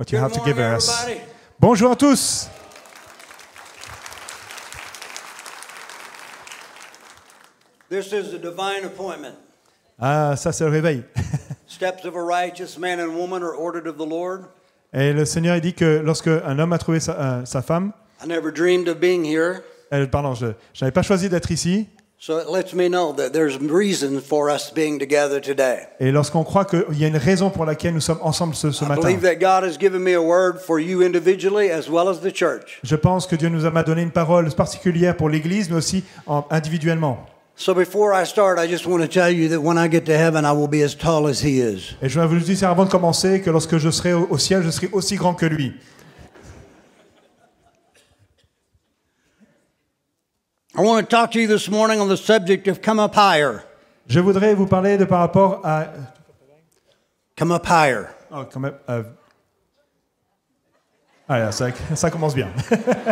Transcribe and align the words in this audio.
what 0.00 0.10
you 0.10 0.16
Good 0.16 0.22
have 0.22 0.32
to 0.32 0.40
give 0.46 0.56
morning, 0.56 0.76
us. 0.76 1.02
everybody. 1.02 1.20
Bonjour 1.60 1.90
à 1.90 1.96
tous. 1.96 2.48
This 7.90 8.10
is 8.14 8.32
a 8.32 8.38
divine 8.38 8.84
appointment. 8.86 9.34
Ah, 9.98 10.36
ça 10.36 10.52
c'est 10.52 10.64
le 10.64 10.70
réveil. 10.70 11.04
Steps 11.68 12.06
of 12.06 12.16
a 12.16 12.22
righteous 12.22 12.78
man 12.78 12.98
and 12.98 13.14
woman 13.14 13.42
are 13.42 13.52
ordered 13.54 13.86
of 13.86 13.98
the 13.98 14.06
Lord. 14.06 14.46
Et 14.94 15.12
le 15.12 15.26
Seigneur 15.26 15.56
il 15.56 15.60
dit 15.60 15.74
que 15.74 16.00
lorsque 16.02 16.28
un 16.28 16.58
homme 16.58 16.72
a 16.72 16.78
trouvé 16.78 16.98
sa, 16.98 17.12
euh, 17.20 17.44
sa 17.44 17.60
femme, 17.60 17.92
I 18.24 18.26
never 18.26 18.50
dreamed 18.50 18.88
of 18.88 19.00
being 19.00 19.22
here, 19.22 19.60
euh, 19.92 20.06
pardon, 20.06 20.32
je 20.34 20.46
n'avais 20.80 20.92
pas 20.92 21.02
choisi 21.02 21.28
d'être 21.28 21.50
ici. 21.50 21.90
So 22.22 22.38
it 22.38 22.50
lets 22.50 22.74
me 22.74 22.86
know 22.88 23.12
that 23.14 23.32
there's 23.32 23.56
reason 23.58 24.20
for 24.20 24.50
us 24.50 24.70
being 24.70 24.98
together 24.98 25.40
today. 25.40 25.86
Et 26.00 26.12
lorsqu'on 26.12 26.44
croit 26.44 26.66
qu'il 26.66 26.84
y 26.98 27.04
a 27.04 27.08
une 27.08 27.16
raison 27.16 27.48
pour 27.48 27.64
laquelle 27.64 27.94
nous 27.94 28.00
sommes 28.02 28.18
ensemble 28.20 28.54
ce, 28.54 28.70
ce 28.72 28.84
I 28.84 28.88
matin, 28.88 29.00
believe 29.00 29.22
that 29.22 29.36
God 29.36 29.64
has 29.64 29.78
given 29.78 30.00
me 30.02 30.14
a 30.14 30.20
word 30.22 30.58
for 30.60 30.78
you 30.78 31.02
individually 31.02 31.70
as 31.70 31.88
well 31.88 32.08
as 32.10 32.20
the 32.20 32.30
church. 32.30 32.78
je 32.82 32.94
pense 32.94 33.26
que 33.26 33.36
Dieu 33.36 33.48
nous 33.48 33.64
a 33.64 33.82
donné 33.82 34.02
une 34.02 34.10
parole 34.10 34.50
particulière 34.54 35.16
pour 35.16 35.30
l'Église, 35.30 35.70
mais 35.70 35.76
aussi 35.76 36.04
en- 36.26 36.44
individuellement. 36.50 37.26
So 37.56 37.74
before 37.74 38.12
I 38.14 38.24
start, 38.26 38.58
I 38.58 38.66
just 38.70 38.86
want 38.86 39.00
to 39.00 39.08
tell 39.08 39.30
you 39.30 39.48
that 39.48 39.58
when 39.60 39.78
I 39.78 39.88
get 39.90 40.02
to 40.06 40.12
heaven, 40.12 40.44
I 40.44 40.52
will 40.52 40.68
be 40.68 40.82
as 40.84 40.94
tall 40.96 41.26
as 41.26 41.42
He 41.42 41.58
is. 41.60 41.94
Et 42.02 42.08
je 42.10 42.20
vais 42.20 42.26
vous 42.26 42.36
dire 42.38 42.68
avant 42.68 42.84
de 42.84 42.90
commencer 42.90 43.40
que 43.40 43.50
lorsque 43.50 43.78
je 43.78 43.90
serai 43.90 44.12
au, 44.12 44.26
au 44.30 44.38
ciel, 44.38 44.62
je 44.62 44.70
serai 44.70 44.88
aussi 44.92 45.16
grand 45.16 45.34
que 45.34 45.46
lui. 45.46 45.74
I 50.80 50.82
want 50.82 51.10
to 51.10 51.14
talk 51.14 51.30
to 51.32 51.38
you 51.38 51.46
this 51.46 51.68
morning 51.68 52.00
on 52.00 52.08
the 52.08 52.16
subject 52.16 52.66
of 52.66 52.80
come 52.80 52.98
up 52.98 53.14
higher. 53.14 53.62
Je 54.08 54.18
voudrais 54.18 54.54
vous 54.54 54.66
parler 54.66 54.96
de 54.96 55.04
par 55.04 55.18
rapport 55.20 55.60
à. 55.62 55.88
Come 57.36 57.52
up 57.52 57.66
higher. 57.66 58.08
Oh, 58.30 58.44
quand 58.50 58.60
même. 58.60 58.74
euh, 58.88 59.02
Ah, 61.28 61.38
là, 61.38 61.52
ça, 61.52 61.66
ça 61.94 62.10
commence 62.10 62.34
bien. 62.34 62.48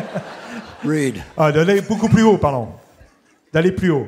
Read. 0.83 1.23
Ah, 1.37 1.53
d'aller 1.53 1.83
beaucoup 1.83 2.09
plus 2.09 2.23
haut, 2.23 2.39
pardon. 2.39 2.73
D'aller 3.53 3.73
plus 3.73 3.91
haut. 3.91 4.07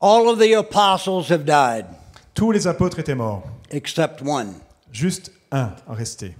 All 0.00 0.28
of 0.28 0.40
the 0.40 0.54
apostles 0.54 1.30
have 1.30 1.44
died 1.44 1.86
Tous 2.34 2.50
les 2.50 2.66
apôtres 2.66 2.98
étaient 2.98 3.14
morts. 3.14 3.44
except 3.70 4.22
one. 4.22 4.54
Juste 4.90 5.30
un 5.52 5.70
a 5.88 5.94
resté. 5.94 6.34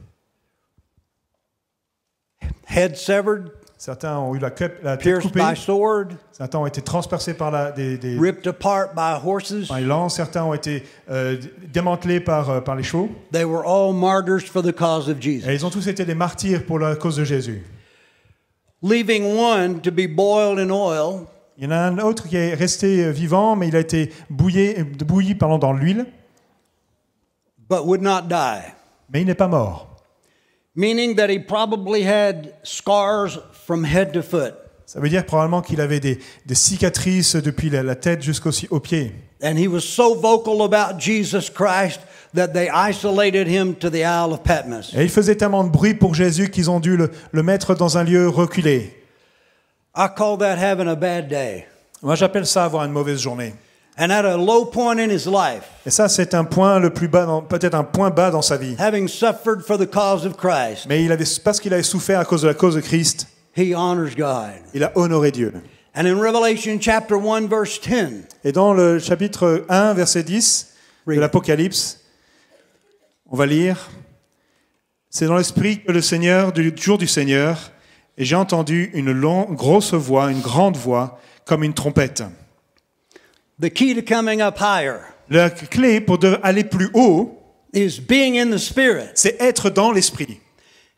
Head 2.67 2.97
severed, 2.97 3.53
Certains 3.87 4.19
ont 4.19 4.35
eu 4.35 4.41
la, 4.41 4.51
queue- 4.51 4.73
la 4.83 4.97
tête 4.97 5.03
pierced 5.05 5.23
coupée. 5.29 5.39
by 5.49 5.57
sword, 5.57 6.07
Certains 6.33 6.59
ont 6.59 6.67
été 6.67 6.83
transpercés 6.83 7.35
par 7.35 7.53
la, 7.53 7.71
des, 7.71 7.97
des, 7.97 8.19
ripped 8.19 8.45
apart 8.49 8.93
by 8.97 9.25
horses. 9.25 9.69
par 9.69 9.79
les 9.79 9.85
lances. 9.87 10.17
Certains 10.17 10.43
ont 10.43 10.55
été 10.55 10.83
euh, 11.09 11.37
démantelés 11.73 12.19
par, 12.19 12.51
euh, 12.51 12.61
par 12.61 12.75
les 12.75 12.83
chevaux. 12.83 13.09
They 13.31 13.45
were 13.45 13.63
all 13.65 13.95
martyrs 13.95 14.43
for 14.51 14.61
the 14.61 14.73
cause 14.73 15.09
of 15.09 15.21
Jesus, 15.21 15.49
Et 15.49 15.55
ils 15.55 15.65
ont 15.65 15.71
tous 15.71 15.87
été 15.87 16.05
des 16.05 16.17
martyrs 16.17 16.67
pour 16.67 16.81
la 16.81 16.97
cause 16.97 17.15
de 17.15 17.23
Jésus. 17.23 17.63
leaving 18.83 19.25
one 19.39 19.81
to 19.81 19.93
be 19.93 20.09
boiled 20.09 20.59
in 20.59 20.71
oil 20.73 21.21
Il 21.57 21.63
y 21.63 21.67
en 21.69 21.71
a 21.71 21.77
un 21.79 21.99
autre 21.99 22.27
qui 22.27 22.37
est 22.37 22.55
resté 22.55 23.05
euh, 23.05 23.11
vivant, 23.13 23.55
mais 23.55 23.69
il 23.69 23.77
a 23.77 23.81
été 23.81 24.11
bouillé, 24.29 24.83
bouilli 24.83 25.37
pardon, 25.37 25.59
dans 25.59 25.73
l'huile, 25.73 26.07
but 27.71 27.85
would 27.85 28.03
not 28.03 28.23
die, 28.23 28.63
mais 29.13 29.21
il 29.21 29.27
n'est 29.27 29.37
pas 29.37 29.47
mort. 29.47 29.96
Meaning 30.77 31.17
that 31.17 31.29
he 31.29 31.39
probably 31.39 32.05
had 32.05 32.53
scars 32.63 33.39
from 33.67 33.85
head 33.85 34.13
to 34.13 34.23
foot. 34.23 34.55
Ça 34.87 35.01
veut 35.01 35.09
dire 35.09 35.27
probablement 35.27 35.63
qu'il 35.63 35.81
avait 35.81 35.99
des, 35.99 36.21
des 36.47 36.55
cicatrices 36.55 37.35
depuis 37.35 37.71
la, 37.71 37.83
la 37.83 37.97
tête 37.97 38.23
jusqu'aux 38.23 38.53
aux 38.71 38.81
pieds. 38.81 39.13
And 39.43 39.57
he 39.57 39.67
was 39.67 39.81
so 39.81 40.15
vocal 40.15 40.63
about 40.63 41.01
Jesus 41.01 41.51
Christ 41.51 42.01
that 42.35 42.49
they 42.49 42.69
isolated 42.69 43.49
him 43.49 43.75
to 43.75 43.91
the 43.91 44.05
Isle 44.05 44.33
of 44.33 44.43
Patmos. 44.45 44.95
Et 44.95 45.03
il 45.03 45.11
faisait 45.11 45.35
tellement 45.35 45.65
de 45.65 45.71
bruit 45.71 45.95
pour 45.95 46.15
Jésus 46.15 46.51
qu'ils 46.51 46.71
ont 46.71 46.79
dû 46.79 46.97
le, 46.97 47.11
le 47.33 47.43
mettre 47.43 47.75
dans 47.75 47.99
un 47.99 48.05
lieu 48.05 48.29
reculé. 48.29 48.93
I 49.97 50.09
call 50.15 50.39
that 50.39 50.57
having 50.59 50.89
a 50.89 50.95
bad 50.95 51.29
day. 51.29 51.67
Moi, 52.03 52.15
j'appelle 52.15 52.47
ça 52.47 52.65
avoir 52.65 52.85
une 52.85 52.93
mauvaise 52.93 53.21
journée. 53.21 53.55
And 53.99 54.11
at 54.11 54.27
a 54.27 54.37
low 54.37 54.67
point 54.67 54.99
in 54.99 55.09
his 55.11 55.27
life, 55.27 55.63
Et 55.87 55.91
ça, 55.91 56.09
c'est 56.11 56.35
un 56.35 56.45
point 56.45 56.79
le 56.79 56.91
plus 56.91 57.09
bas, 57.09 57.27
peut-être 57.49 57.75
un 57.75 57.85
point 57.85 58.11
bas 58.11 58.31
dans 58.31 58.43
sa 58.43 58.57
vie. 58.59 58.77
having 58.79 59.09
suffered 59.09 59.63
for 59.63 59.79
the 59.79 59.87
cause 59.91 60.27
of 60.27 60.37
Christ, 60.37 60.87
Mais 60.89 61.03
il 61.03 61.11
avait, 61.13 61.25
parce 61.43 61.61
qu'il 61.61 61.73
avait 61.73 61.83
souffert 61.83 62.21
à 62.21 62.25
cause 62.27 62.43
de 62.43 62.49
la 62.49 62.55
cause 62.55 62.75
de 62.75 62.81
Christ, 62.83 63.27
he 63.57 63.75
honors 63.75 64.15
God. 64.15 64.53
il 64.75 64.85
a 64.85 64.93
honoré 64.97 65.31
Dieu. 65.31 65.53
And 65.95 66.05
in 66.07 66.19
Revelation 66.21 66.79
chapter 66.79 67.15
1 67.17 67.47
verse 67.49 67.81
10, 67.81 68.25
Et 68.45 68.53
dans 68.53 68.75
le 68.75 68.99
chapitre 68.99 69.65
1, 69.71 69.95
verset 69.95 70.25
10 70.25 70.75
de 71.07 71.11
Read. 71.13 71.21
l'Apocalypse, 71.21 72.01
on 73.31 73.37
va 73.37 73.47
lire 73.47 73.89
C'est 75.09 75.25
dans 75.25 75.37
l'esprit 75.39 75.83
que 75.83 75.91
le 75.93 76.03
Seigneur, 76.03 76.53
du 76.53 76.71
jour 76.77 76.99
du 76.99 77.07
Seigneur, 77.07 77.73
et 78.19 78.27
j'ai 78.27 78.37
entendu 78.37 78.91
une 78.93 79.11
longue, 79.11 79.55
grosse 79.57 79.95
voix, 79.95 80.31
une 80.31 80.41
grande 80.41 80.77
voix, 80.77 81.19
comme 81.47 81.65
une 81.65 81.73
trompette. 81.73 82.23
The 83.59 83.71
key 83.71 83.95
to 83.95 84.03
coming 84.03 84.41
up 84.41 84.59
higher 84.59 85.15
La 85.29 85.51
clé 85.51 86.01
pour 86.01 86.19
aller 86.43 86.65
plus 86.65 86.89
haut, 86.95 87.37
is 87.73 88.01
being 88.01 88.39
in 88.39 88.51
the 88.51 88.59
Spirit. 88.59 89.11
c'est 89.15 89.41
être 89.41 89.71
dans 89.71 89.93
l'esprit. 89.93 90.41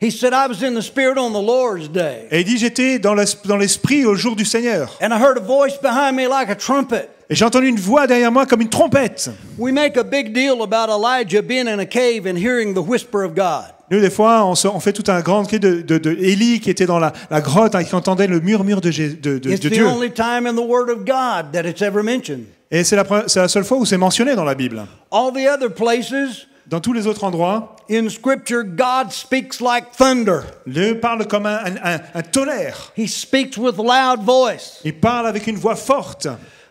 He 0.01 0.11
said, 0.11 0.31
I 0.31 0.47
was 0.47 0.63
in 0.63 0.75
the 0.75 0.81
Spirit 0.81 1.17
on 1.17 1.31
the 1.33 1.45
Lord's 1.45 1.89
day, 1.91 2.27
Et 2.31 2.39
il 2.39 2.45
dit 2.45 2.57
J'étais 2.57 2.99
dans 2.99 3.13
l'es- 3.13 3.35
dans 3.45 3.57
l'esprit 3.57 4.05
au 4.05 4.15
jour 4.15 4.35
du 4.37 4.45
Seigneur. 4.45 4.97
and 5.01 5.11
I 5.11 5.19
heard 5.21 5.37
a 5.37 5.41
voice 5.41 5.77
behind 5.81 6.15
me 6.15 6.25
like 6.27 6.49
a 6.49 6.55
trumpet. 6.55 7.09
Et 7.29 7.35
j'ai 7.35 7.43
entendu 7.43 7.67
une 7.67 7.75
voix 7.79 8.07
derrière 8.07 8.31
moi 8.31 8.45
comme 8.45 8.61
une 8.61 8.69
trompette. 8.69 9.29
We 9.57 9.73
make 9.73 9.97
a 9.97 10.03
big 10.03 10.33
deal 10.33 10.61
about 10.61 10.87
Elijah 10.89 11.41
being 11.41 11.67
in 11.67 11.79
a 11.79 11.85
cave 11.85 12.25
and 12.25 12.37
hearing 12.37 12.73
the 12.73 12.77
whisper 12.79 13.23
of 13.25 13.35
God. 13.35 13.65
Nous, 13.91 13.99
des 13.99 14.09
fois, 14.09 14.45
on, 14.45 14.55
se- 14.55 14.67
on 14.69 14.79
fait 14.79 14.93
tout 14.93 15.03
un 15.11 15.19
grand 15.19 15.43
cri 15.45 15.59
de, 15.59 15.81
de, 15.81 15.97
de 15.97 16.11
Élie 16.11 16.59
qui 16.61 16.69
était 16.69 16.85
dans 16.85 16.99
la, 16.99 17.11
la 17.29 17.41
grotte 17.41 17.75
et 17.75 17.83
qui 17.83 17.93
entendait 17.93 18.27
le 18.27 18.39
murmure 18.39 18.79
de, 18.79 18.89
Dieu. 18.91 19.85
only 19.85 20.11
time 20.11 20.47
in 20.47 20.53
the 20.55 20.65
Word 20.65 20.89
of 20.89 20.99
God 21.05 21.51
that 21.51 21.67
it's 21.67 21.81
ever 21.81 22.01
mentioned. 22.03 22.45
Et 22.71 22.83
c'est 22.85 22.95
la, 22.95 23.03
pre- 23.03 23.27
c'est 23.27 23.39
la 23.41 23.47
seule 23.49 23.65
fois 23.65 23.77
où 23.79 23.85
c'est 23.85 23.97
mentionné 23.97 24.35
dans 24.35 24.43
la 24.45 24.55
Bible. 24.55 24.85
All 25.11 25.33
the 25.33 25.47
other 25.49 25.69
places 25.73 26.47
Dans 26.69 26.79
tous 26.79 26.93
les 26.93 27.07
autres 27.07 27.23
endroits, 27.23 27.75
in 27.89 28.07
Scripture, 28.09 28.63
God 28.63 29.11
speaks 29.11 29.59
like 29.59 29.91
thunder. 29.97 30.41
Dieu 30.67 30.99
parle 30.99 31.25
comme 31.25 31.47
un, 31.47 31.57
un- 31.65 31.77
un- 31.83 32.01
un 32.13 32.21
tonnerre. 32.21 32.91
He 32.95 33.07
speaks 33.07 33.57
with 33.57 33.77
loud 33.77 34.23
voice. 34.23 34.79
Il 34.85 34.93
parle 34.93 35.25
avec 35.27 35.47
une 35.47 35.55
voix 35.57 35.75
forte. 35.75 36.27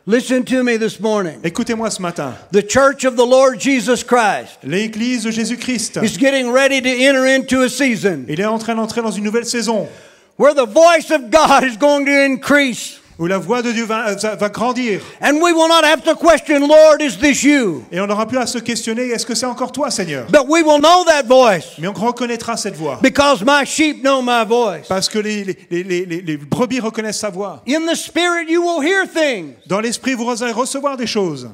Listen 0.07 0.45
to 0.45 0.63
me 0.63 0.79
this 0.79 1.01
morning. 1.01 1.41
Écoutez-moi 1.43 1.91
ce 1.91 2.01
matin. 2.01 2.33
The 2.53 2.63
church 2.67 3.05
of 3.05 3.17
the 3.17 3.27
Lord 3.27 3.59
Jesus 3.61 4.05
Christ 4.05 4.59
L'Église 4.63 5.25
de 5.25 5.31
Jésus-Christ, 5.33 5.99
is 6.03 6.17
getting 6.17 6.51
ready 6.51 6.81
to 6.81 6.89
enter 6.89 7.27
into 7.27 7.63
a 7.63 7.69
season 7.69 8.25
il 8.29 8.41
est 8.41 8.47
en 8.47 8.59
train 8.59 8.77
d'entrer 8.77 9.03
dans 9.03 9.11
une 9.11 9.25
nouvelle 9.25 9.45
saison 9.45 9.87
where 10.39 10.55
the 10.55 10.65
voice 10.67 11.11
of 11.11 11.29
God 11.31 11.65
is 11.65 11.77
going 11.77 12.05
to 12.07 12.13
increase. 12.13 12.98
Où 13.19 13.27
la 13.27 13.39
voix 13.39 13.62
de 13.62 13.73
Dieu 13.73 13.84
va, 13.84 14.15
grandir. 14.51 15.01
And 15.21 15.41
we 15.43 15.53
will 15.53 15.69
not 15.69 15.84
have 15.84 16.03
to 16.05 16.15
question, 16.15 16.61
Lord, 16.69 17.01
is 17.03 17.17
this 17.19 17.43
you? 17.43 17.84
Et 17.91 18.01
on 18.01 18.06
n'aura 18.06 18.27
plus 18.27 18.39
à 18.39 18.47
se 18.47 18.59
questionner, 18.59 19.09
est-ce 19.09 19.27
que 19.27 19.34
c'est 19.34 19.47
encore 19.47 19.73
toi, 19.73 19.91
Seigneur? 19.91 20.27
But 20.31 20.47
we 20.49 20.62
will 20.62 20.79
know 20.81 21.05
that 21.06 21.25
voice 21.27 21.65
Mais 21.79 21.89
on 21.89 21.93
reconnaîtra 21.93 22.56
cette 22.56 22.77
voix. 22.77 22.99
because 23.03 23.43
my 23.45 23.65
sheep 23.67 24.03
know 24.03 24.23
my 24.23 24.45
voice. 24.47 24.87
Parce 24.89 25.09
que 25.09 25.19
les, 25.19 25.45
les- 25.45 25.83
les- 25.83 26.05
les- 26.06 26.21
les 26.23 26.37
brebis 26.37 26.81
reconnaissent 26.81 27.19
sa 27.19 27.31
voix. 27.31 27.62
In 27.69 27.87
the 27.91 27.95
Spirit, 27.97 28.49
you 28.49 28.62
will 28.62 28.83
hear 28.87 29.05
things. 29.06 29.55
Dans 29.67 29.81
l'esprit, 29.81 30.15
vous 30.15 30.43
allez 30.43 30.53
recevoir 30.53 30.97
des 30.97 31.06
choses. 31.06 31.49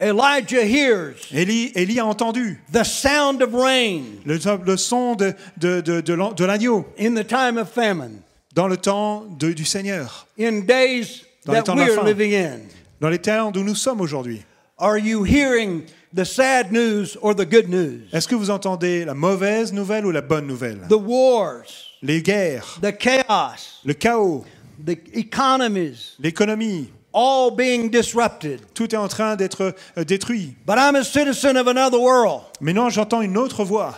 Elijah 0.00 0.60
hears 0.64 1.14
Élie, 1.32 1.70
Élie 1.76 2.00
a 2.00 2.04
entendu 2.04 2.60
the 2.72 2.82
sound 2.84 3.40
of 3.42 3.54
rain 3.54 4.02
le, 4.26 4.38
le 4.66 4.76
son 4.76 5.14
de, 5.14 5.32
de, 5.56 5.80
de, 5.80 6.00
de 6.00 6.44
l'agneau 6.44 6.84
in 6.98 7.14
the 7.14 7.24
time 7.24 7.56
of 7.58 7.70
famine, 7.70 8.20
dans 8.54 8.68
le 8.68 8.76
temps 8.76 9.24
de- 9.38 9.52
du 9.52 9.64
Seigneur, 9.64 10.26
in 10.38 10.60
days 10.60 11.22
Dans 11.44 11.52
les 11.52 11.58
that 11.58 11.64
temps 11.64 11.74
de 11.74 11.80
la 11.80 11.86
we're 11.86 11.94
fin. 11.96 12.04
living 12.06 12.34
in. 12.34 12.60
dans 13.00 13.08
les 13.08 13.18
temps 13.18 13.52
où 13.54 13.60
nous 13.62 13.74
sommes 13.74 14.00
aujourd'hui. 14.00 14.42
Are 14.78 14.98
you 14.98 15.24
hearing 15.24 15.82
the 16.14 16.24
sad 16.24 16.72
news 16.72 17.16
or 17.22 17.34
the 17.34 17.44
good 17.48 17.68
news? 17.68 18.02
Est-ce 18.12 18.26
que 18.26 18.34
vous 18.34 18.50
entendez 18.50 19.04
la 19.04 19.14
mauvaise 19.14 19.72
nouvelle 19.72 20.04
ou 20.06 20.10
la 20.10 20.20
bonne 20.20 20.46
nouvelle? 20.46 20.80
The 20.88 20.94
wars, 20.98 21.64
Les 22.02 22.20
guerres, 22.22 22.78
the 22.82 22.92
chaos, 22.96 23.80
le 23.84 23.94
chaos, 23.94 24.44
the 24.84 24.96
economies, 25.14 26.16
l'économie, 26.18 26.90
all 27.12 27.50
being 27.54 27.88
disrupted. 27.88 28.60
tout 28.74 28.92
est 28.94 28.98
en 28.98 29.08
train 29.08 29.36
d'être 29.36 29.74
euh, 29.96 30.04
détruit. 30.04 30.54
But 30.66 30.76
I'm 30.78 30.96
a 30.96 31.04
citizen 31.04 31.56
of 31.56 31.68
another 31.68 32.00
world, 32.00 32.42
Mais 32.60 32.72
non, 32.72 32.90
j'entends 32.90 33.22
une 33.22 33.36
autre 33.36 33.64
voix. 33.64 33.94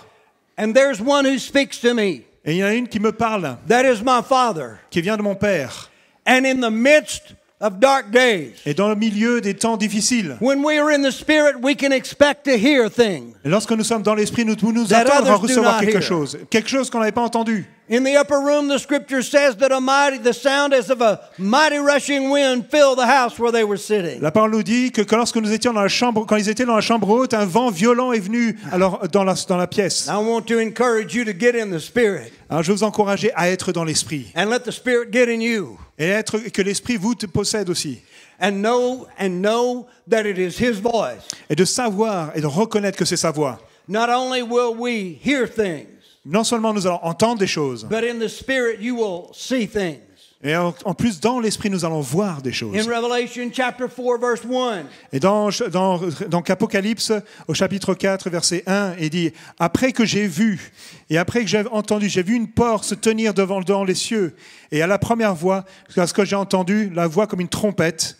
and 0.58 0.72
there's 0.74 1.00
one 1.00 1.24
who 1.26 1.38
speaks 1.38 1.80
to 1.80 1.94
me. 1.94 2.22
Et 2.46 2.52
il 2.52 2.58
y 2.58 2.64
en 2.64 2.68
a 2.68 2.74
une 2.74 2.86
qui 2.86 3.00
me 3.00 3.10
parle, 3.10 3.56
That 3.68 3.82
is 3.92 4.02
my 4.04 4.22
Father. 4.26 4.76
qui 4.90 5.00
vient 5.02 5.16
de 5.16 5.22
mon 5.22 5.34
Père. 5.34 5.90
And 6.26 6.44
in 6.44 6.60
the 6.60 6.70
midst 6.70 7.34
of 7.60 7.78
dark 7.80 8.10
days, 8.12 8.52
Et 8.64 8.72
dans 8.74 8.88
le 8.88 8.94
milieu 8.94 9.40
des 9.40 9.54
temps 9.54 9.76
difficiles, 9.76 10.36
when 10.40 10.64
we 10.64 10.78
are 10.78 10.90
in 10.90 11.02
the 11.02 11.10
Spirit, 11.10 11.56
we 11.62 11.74
can 11.76 11.90
expect 11.90 12.44
to 12.44 12.52
hear 12.52 12.88
things. 12.88 13.34
et 13.44 13.48
lorsque 13.48 13.72
nous 13.72 13.82
sommes 13.84 14.02
dans 14.02 14.14
l'esprit, 14.14 14.44
nous 14.44 14.54
nous 14.72 14.86
That 14.86 15.00
attendons 15.00 15.32
à 15.32 15.34
recevoir 15.36 15.80
quelque 15.80 16.00
chose. 16.00 16.38
Quelque 16.48 16.68
chose 16.68 16.88
qu'on 16.88 17.00
n'avait 17.00 17.12
pas 17.12 17.22
entendu. 17.22 17.66
In 17.88 18.02
the 18.02 18.16
upper 18.16 18.40
room, 18.40 18.66
the 18.66 18.78
scripture 18.80 19.22
says 19.22 19.54
that 19.58 19.70
a 19.70 19.80
mighty, 19.80 20.18
the 20.18 20.32
sound 20.32 20.74
as 20.74 20.90
of 20.90 21.00
a 21.00 21.20
mighty 21.38 21.78
rushing 21.78 22.30
wind 22.30 22.68
filled 22.68 22.98
the 22.98 23.06
house 23.06 23.38
where 23.38 23.52
they 23.52 23.62
were 23.62 23.76
sitting. 23.76 24.20
La 24.20 24.32
parole 24.32 24.50
nous 24.50 24.64
dit 24.64 24.90
que 24.90 25.02
lorsque 25.14 25.36
nous 25.36 25.52
étions 25.52 25.72
dans 25.72 25.82
la 25.82 25.88
chambre, 25.88 26.26
quand 26.26 26.34
ils 26.34 26.48
étaient 26.48 26.64
dans 26.64 26.74
la 26.74 26.80
chambre 26.80 27.08
haute, 27.08 27.32
un 27.32 27.44
vent 27.44 27.70
violent 27.70 28.12
est 28.12 28.18
venu 28.18 28.58
alors 28.72 29.06
dans 29.08 29.22
la, 29.22 29.34
dans 29.46 29.56
la 29.56 29.68
pièce. 29.68 30.08
I 30.08 30.16
want 30.16 30.42
to 30.48 30.58
encourage 30.58 31.14
you 31.14 31.24
to 31.24 31.32
get 31.32 31.54
in 31.54 31.70
the 31.70 31.78
spirit 31.78 32.32
Alors 32.50 32.64
je 32.64 32.72
veux 32.72 32.78
vous 32.78 32.82
encourager 32.82 33.30
à 33.36 33.50
être 33.50 33.70
dans 33.70 33.84
l'esprit 33.84 34.32
and 34.36 34.46
let 34.50 34.60
the 34.60 34.72
spirit 34.72 35.12
get 35.12 35.32
in 35.32 35.40
you 35.40 35.78
et 35.96 36.08
être 36.08 36.38
que 36.38 36.62
l'esprit 36.62 36.96
vous 36.96 37.14
te 37.14 37.26
possède 37.26 37.70
aussi 37.70 38.00
and 38.40 38.62
know 38.62 39.06
and 39.20 39.40
know 39.40 39.86
that 40.10 40.26
it 40.26 40.38
is 40.38 40.58
his 40.58 40.80
voice. 40.80 41.22
et 41.48 41.54
de 41.54 41.64
savoir 41.64 42.32
et 42.34 42.40
de 42.40 42.46
reconnaître 42.46 42.98
que 42.98 43.04
c'est 43.04 43.16
sa 43.16 43.30
voix. 43.30 43.60
Not 43.88 44.08
only 44.08 44.42
will 44.42 44.74
we 44.76 45.16
hear 45.24 45.46
things, 45.46 45.86
Non 46.28 46.42
seulement 46.42 46.74
nous 46.74 46.88
allons 46.88 47.04
entendre 47.04 47.38
des 47.38 47.46
choses, 47.46 47.84
but 47.84 48.02
in 48.02 48.18
the 48.18 48.26
spirit 48.28 48.78
you 48.80 48.96
will 48.96 49.32
see 49.32 49.68
things. 49.68 50.00
et 50.42 50.56
en, 50.56 50.74
en 50.84 50.92
plus 50.92 51.20
dans 51.20 51.38
l'esprit 51.38 51.70
nous 51.70 51.84
allons 51.84 52.00
voir 52.00 52.42
des 52.42 52.50
In 52.50 52.52
choses. 52.52 52.88
Revelation 52.88 53.48
chapter 53.52 53.84
4 53.86 54.18
verse 54.20 54.40
1, 54.44 54.82
Et 55.12 55.20
dans, 55.20 55.50
dans, 55.70 56.00
dans 56.28 56.40
Apocalypse, 56.40 57.12
au 57.46 57.54
chapitre 57.54 57.94
4, 57.94 58.28
verset 58.28 58.64
1, 58.66 58.96
il 58.98 59.10
dit 59.10 59.32
Après 59.60 59.92
que 59.92 60.04
j'ai 60.04 60.26
vu, 60.26 60.72
et 61.10 61.16
après 61.16 61.42
que 61.42 61.46
j'ai 61.46 61.64
entendu, 61.70 62.08
j'ai 62.08 62.24
vu 62.24 62.34
une 62.34 62.48
porte 62.48 62.82
se 62.82 62.96
tenir 62.96 63.32
devant, 63.32 63.60
devant 63.60 63.84
les 63.84 63.94
cieux. 63.94 64.34
Et 64.72 64.82
à 64.82 64.88
la 64.88 64.98
première 64.98 65.34
voix, 65.36 65.64
à 65.96 66.08
ce 66.08 66.12
que 66.12 66.24
j'ai 66.24 66.36
entendu, 66.36 66.90
la 66.92 67.06
voix 67.06 67.28
comme 67.28 67.40
une 67.40 67.48
trompette, 67.48 68.18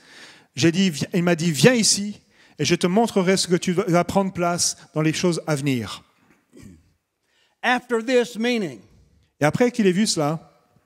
j'ai 0.55 0.71
dit, 0.71 0.93
il 1.13 1.25
m'a 1.25 1.35
dit 1.35 1.51
Viens 1.51 1.75
ici, 1.75 2.21
et 2.61 2.65
je 2.65 2.77
te 2.77 2.87
montrerai 2.87 3.37
ce 3.37 3.49
que 3.49 3.57
tu 3.57 3.73
vas 3.73 4.05
prendre 4.05 4.33
place 4.33 4.77
dans 4.95 5.03
les 5.03 5.13
choses 5.13 5.43
à 5.49 5.57
venir. 5.57 6.05
After 7.67 7.99
this 8.03 8.39
meaning 8.39 8.79
Et 9.41 9.45
après 9.45 9.71
qu'il 9.71 9.87
ait 9.87 9.93
vu 9.93 10.07
cela, 10.07 10.39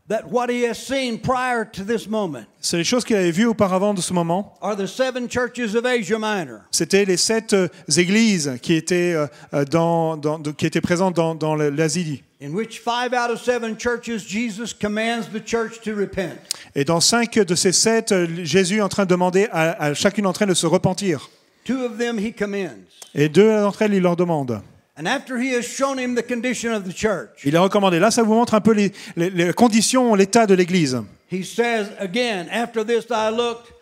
that 0.09 0.23
what 0.29 0.49
he 0.51 0.65
has 0.65 0.75
seen 0.75 1.21
prior 1.21 1.65
to 1.65 1.85
this 1.85 2.09
moment 2.09 2.45
c'est 2.61 2.77
les 2.79 2.83
choses 2.85 3.05
qu'il 3.05 3.15
avait 3.15 3.31
vues 3.31 3.47
auparavant 3.47 3.95
de 3.95 4.01
ce 4.01 4.13
moment. 4.13 4.55
are 4.61 4.77
the 4.77 4.87
seven 4.87 5.29
churches 5.29 5.75
of 5.77 5.85
Asia 5.85 6.19
Minor. 6.19 6.63
C'était 6.73 7.05
les 7.05 7.17
sept 7.17 7.53
euh, 7.53 7.69
églises 7.97 8.57
qui 8.63 8.75
étaient, 8.75 9.13
euh, 9.15 9.27
euh, 9.55 9.65
dans, 9.65 10.17
dans- 10.17 10.41
qui 10.43 10.67
étaient 10.67 10.81
présentes 10.81 11.15
dans, 11.15 11.35
dans 11.37 11.55
l'Asie. 11.55 12.25
in 12.43 12.53
which 12.55 12.81
five 12.81 13.13
out 13.13 13.31
of 13.31 13.41
seven 13.41 13.77
churches 13.79 14.27
Jesus 14.27 14.73
commands 14.75 15.29
the 15.33 15.47
church 15.47 15.81
to 15.85 15.95
repent. 15.95 16.39
Et 16.75 16.85
dans 16.85 17.01
cinq 17.01 17.39
de 17.39 17.55
ces 17.55 17.71
sept, 17.73 18.13
Jésus 18.43 18.79
est 18.79 18.81
en 18.81 18.89
train 18.89 19.05
de 19.05 19.11
demander 19.11 19.47
à, 19.53 19.81
à 19.85 19.95
chacune 19.95 20.25
d'entre 20.25 20.43
elles 20.43 20.49
de 20.49 20.55
se 20.55 20.67
repentir. 20.67 21.29
Two 21.65 21.85
of 21.85 21.99
them 21.99 22.19
he 22.19 22.33
commends. 22.35 22.81
Et 23.15 23.29
deux 23.29 23.53
d'entre 23.61 23.83
elles, 23.83 23.93
il 23.95 24.03
leur 24.03 24.17
demande. 24.17 24.61
And 25.01 25.07
after 25.09 25.39
he 25.39 25.55
has 25.55 25.63
shown 25.63 25.99
him 25.99 26.15
the 26.15 26.23
condition 26.23 26.75
of 26.75 26.85
the 26.85 26.93
church, 26.95 27.43
Il 27.47 27.55
est 27.55 27.59
recommandé. 27.59 27.99
Là, 27.99 28.11
ça 28.11 28.23
vous 28.23 28.35
montre 28.35 28.53
un 28.53 28.61
peu 28.61 28.73
les, 28.75 28.93
les- 29.17 29.31
les 29.31 29.53
conditions, 29.55 30.15
l'état 30.15 30.47
de 30.47 30.53
l'Église. 30.53 31.03
he 31.31 31.43
says 31.43 31.87
again, 31.99 32.49
After 32.53 32.85
this 32.85 33.07
I 33.11 33.31
looked, 33.31 33.73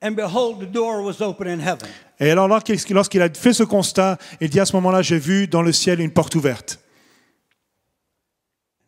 and 0.00 0.12
behold, 0.14 0.60
the 0.60 0.70
door 0.70 1.02
was 1.02 1.20
open 1.20 1.48
in 1.48 1.58
heaven. 1.58 1.88
Et 2.20 2.30
alors, 2.30 2.46
lorsqu'il 2.46 3.22
a 3.22 3.28
fait 3.34 3.52
ce 3.52 3.64
constat, 3.64 4.18
il 4.40 4.50
dit 4.50 4.60
à 4.60 4.66
ce 4.66 4.72
moment-là, 4.76 5.02
j'ai 5.02 5.18
vu 5.18 5.48
dans 5.48 5.62
le 5.62 5.72
ciel 5.72 5.98
une 6.00 6.12
porte 6.12 6.36
ouverte. 6.36 6.78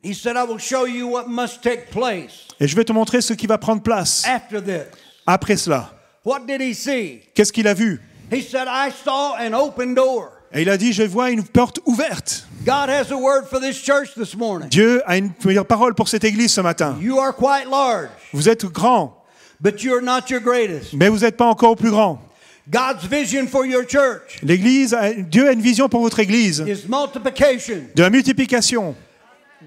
He 0.04 0.14
said, 0.14 0.36
I 0.36 0.44
will 0.44 0.58
show 0.60 0.86
you 0.86 1.08
what 1.08 1.26
must 1.28 1.60
take 1.60 1.90
place 1.90 2.46
Et 2.60 2.68
je 2.68 2.74
vais 2.76 2.84
te 2.84 2.92
montrer 2.92 3.20
ce 3.20 3.34
qui 3.34 3.46
va 3.48 3.58
prendre 3.58 3.82
place 3.82 4.24
after 4.26 4.62
this. 4.62 4.86
après 5.26 5.56
cela. 5.56 5.90
What 6.24 6.46
did 6.46 6.60
he 6.60 6.72
see? 6.72 7.20
Qu'est-ce 7.34 7.52
qu'il 7.52 7.66
a 7.66 7.74
vu? 7.74 8.00
He 8.32 8.42
said, 8.42 8.68
I 8.68 8.90
saw 8.92 9.34
an 9.34 9.54
open 9.54 9.94
door. 9.94 10.39
Et 10.52 10.62
il 10.62 10.68
a 10.70 10.76
dit, 10.76 10.92
je 10.92 11.04
vois 11.04 11.30
une 11.30 11.44
porte 11.44 11.78
ouverte. 11.86 12.46
God 12.66 12.88
has 12.90 13.12
a 13.12 13.16
word 13.16 13.44
for 13.48 13.60
this 13.60 13.76
church 13.80 14.14
this 14.16 14.34
morning. 14.36 14.68
Dieu 14.68 15.00
a 15.06 15.16
une 15.16 15.30
meilleure 15.44 15.64
parole 15.66 15.94
pour 15.94 16.08
cette 16.08 16.24
Église 16.24 16.52
ce 16.52 16.60
matin. 16.60 16.98
You 17.00 17.18
are 17.20 17.32
quite 17.34 17.68
large, 17.70 18.08
Vous 18.32 18.48
êtes 18.48 18.64
grand, 18.66 19.14
but 19.60 19.80
you're 19.82 20.02
not 20.02 20.22
your 20.28 20.40
greatest. 20.40 20.92
mais 20.94 21.08
vous 21.08 21.18
n'êtes 21.20 21.36
pas 21.36 21.46
encore 21.46 21.70
au 21.72 21.76
plus 21.76 21.90
grand. 21.90 22.20
God's 22.68 23.04
vision 23.08 23.46
for 23.46 23.64
your 23.64 23.82
church 23.88 24.38
L'Église, 24.42 24.92
a- 24.94 25.12
Dieu 25.14 25.48
a 25.48 25.52
une 25.52 25.60
vision 25.62 25.88
pour 25.88 26.02
votre 26.02 26.18
Église 26.20 26.64
is 26.66 26.86
multiplication. 26.88 27.82
de 27.94 28.02
la 28.02 28.10
multiplication. 28.10 28.94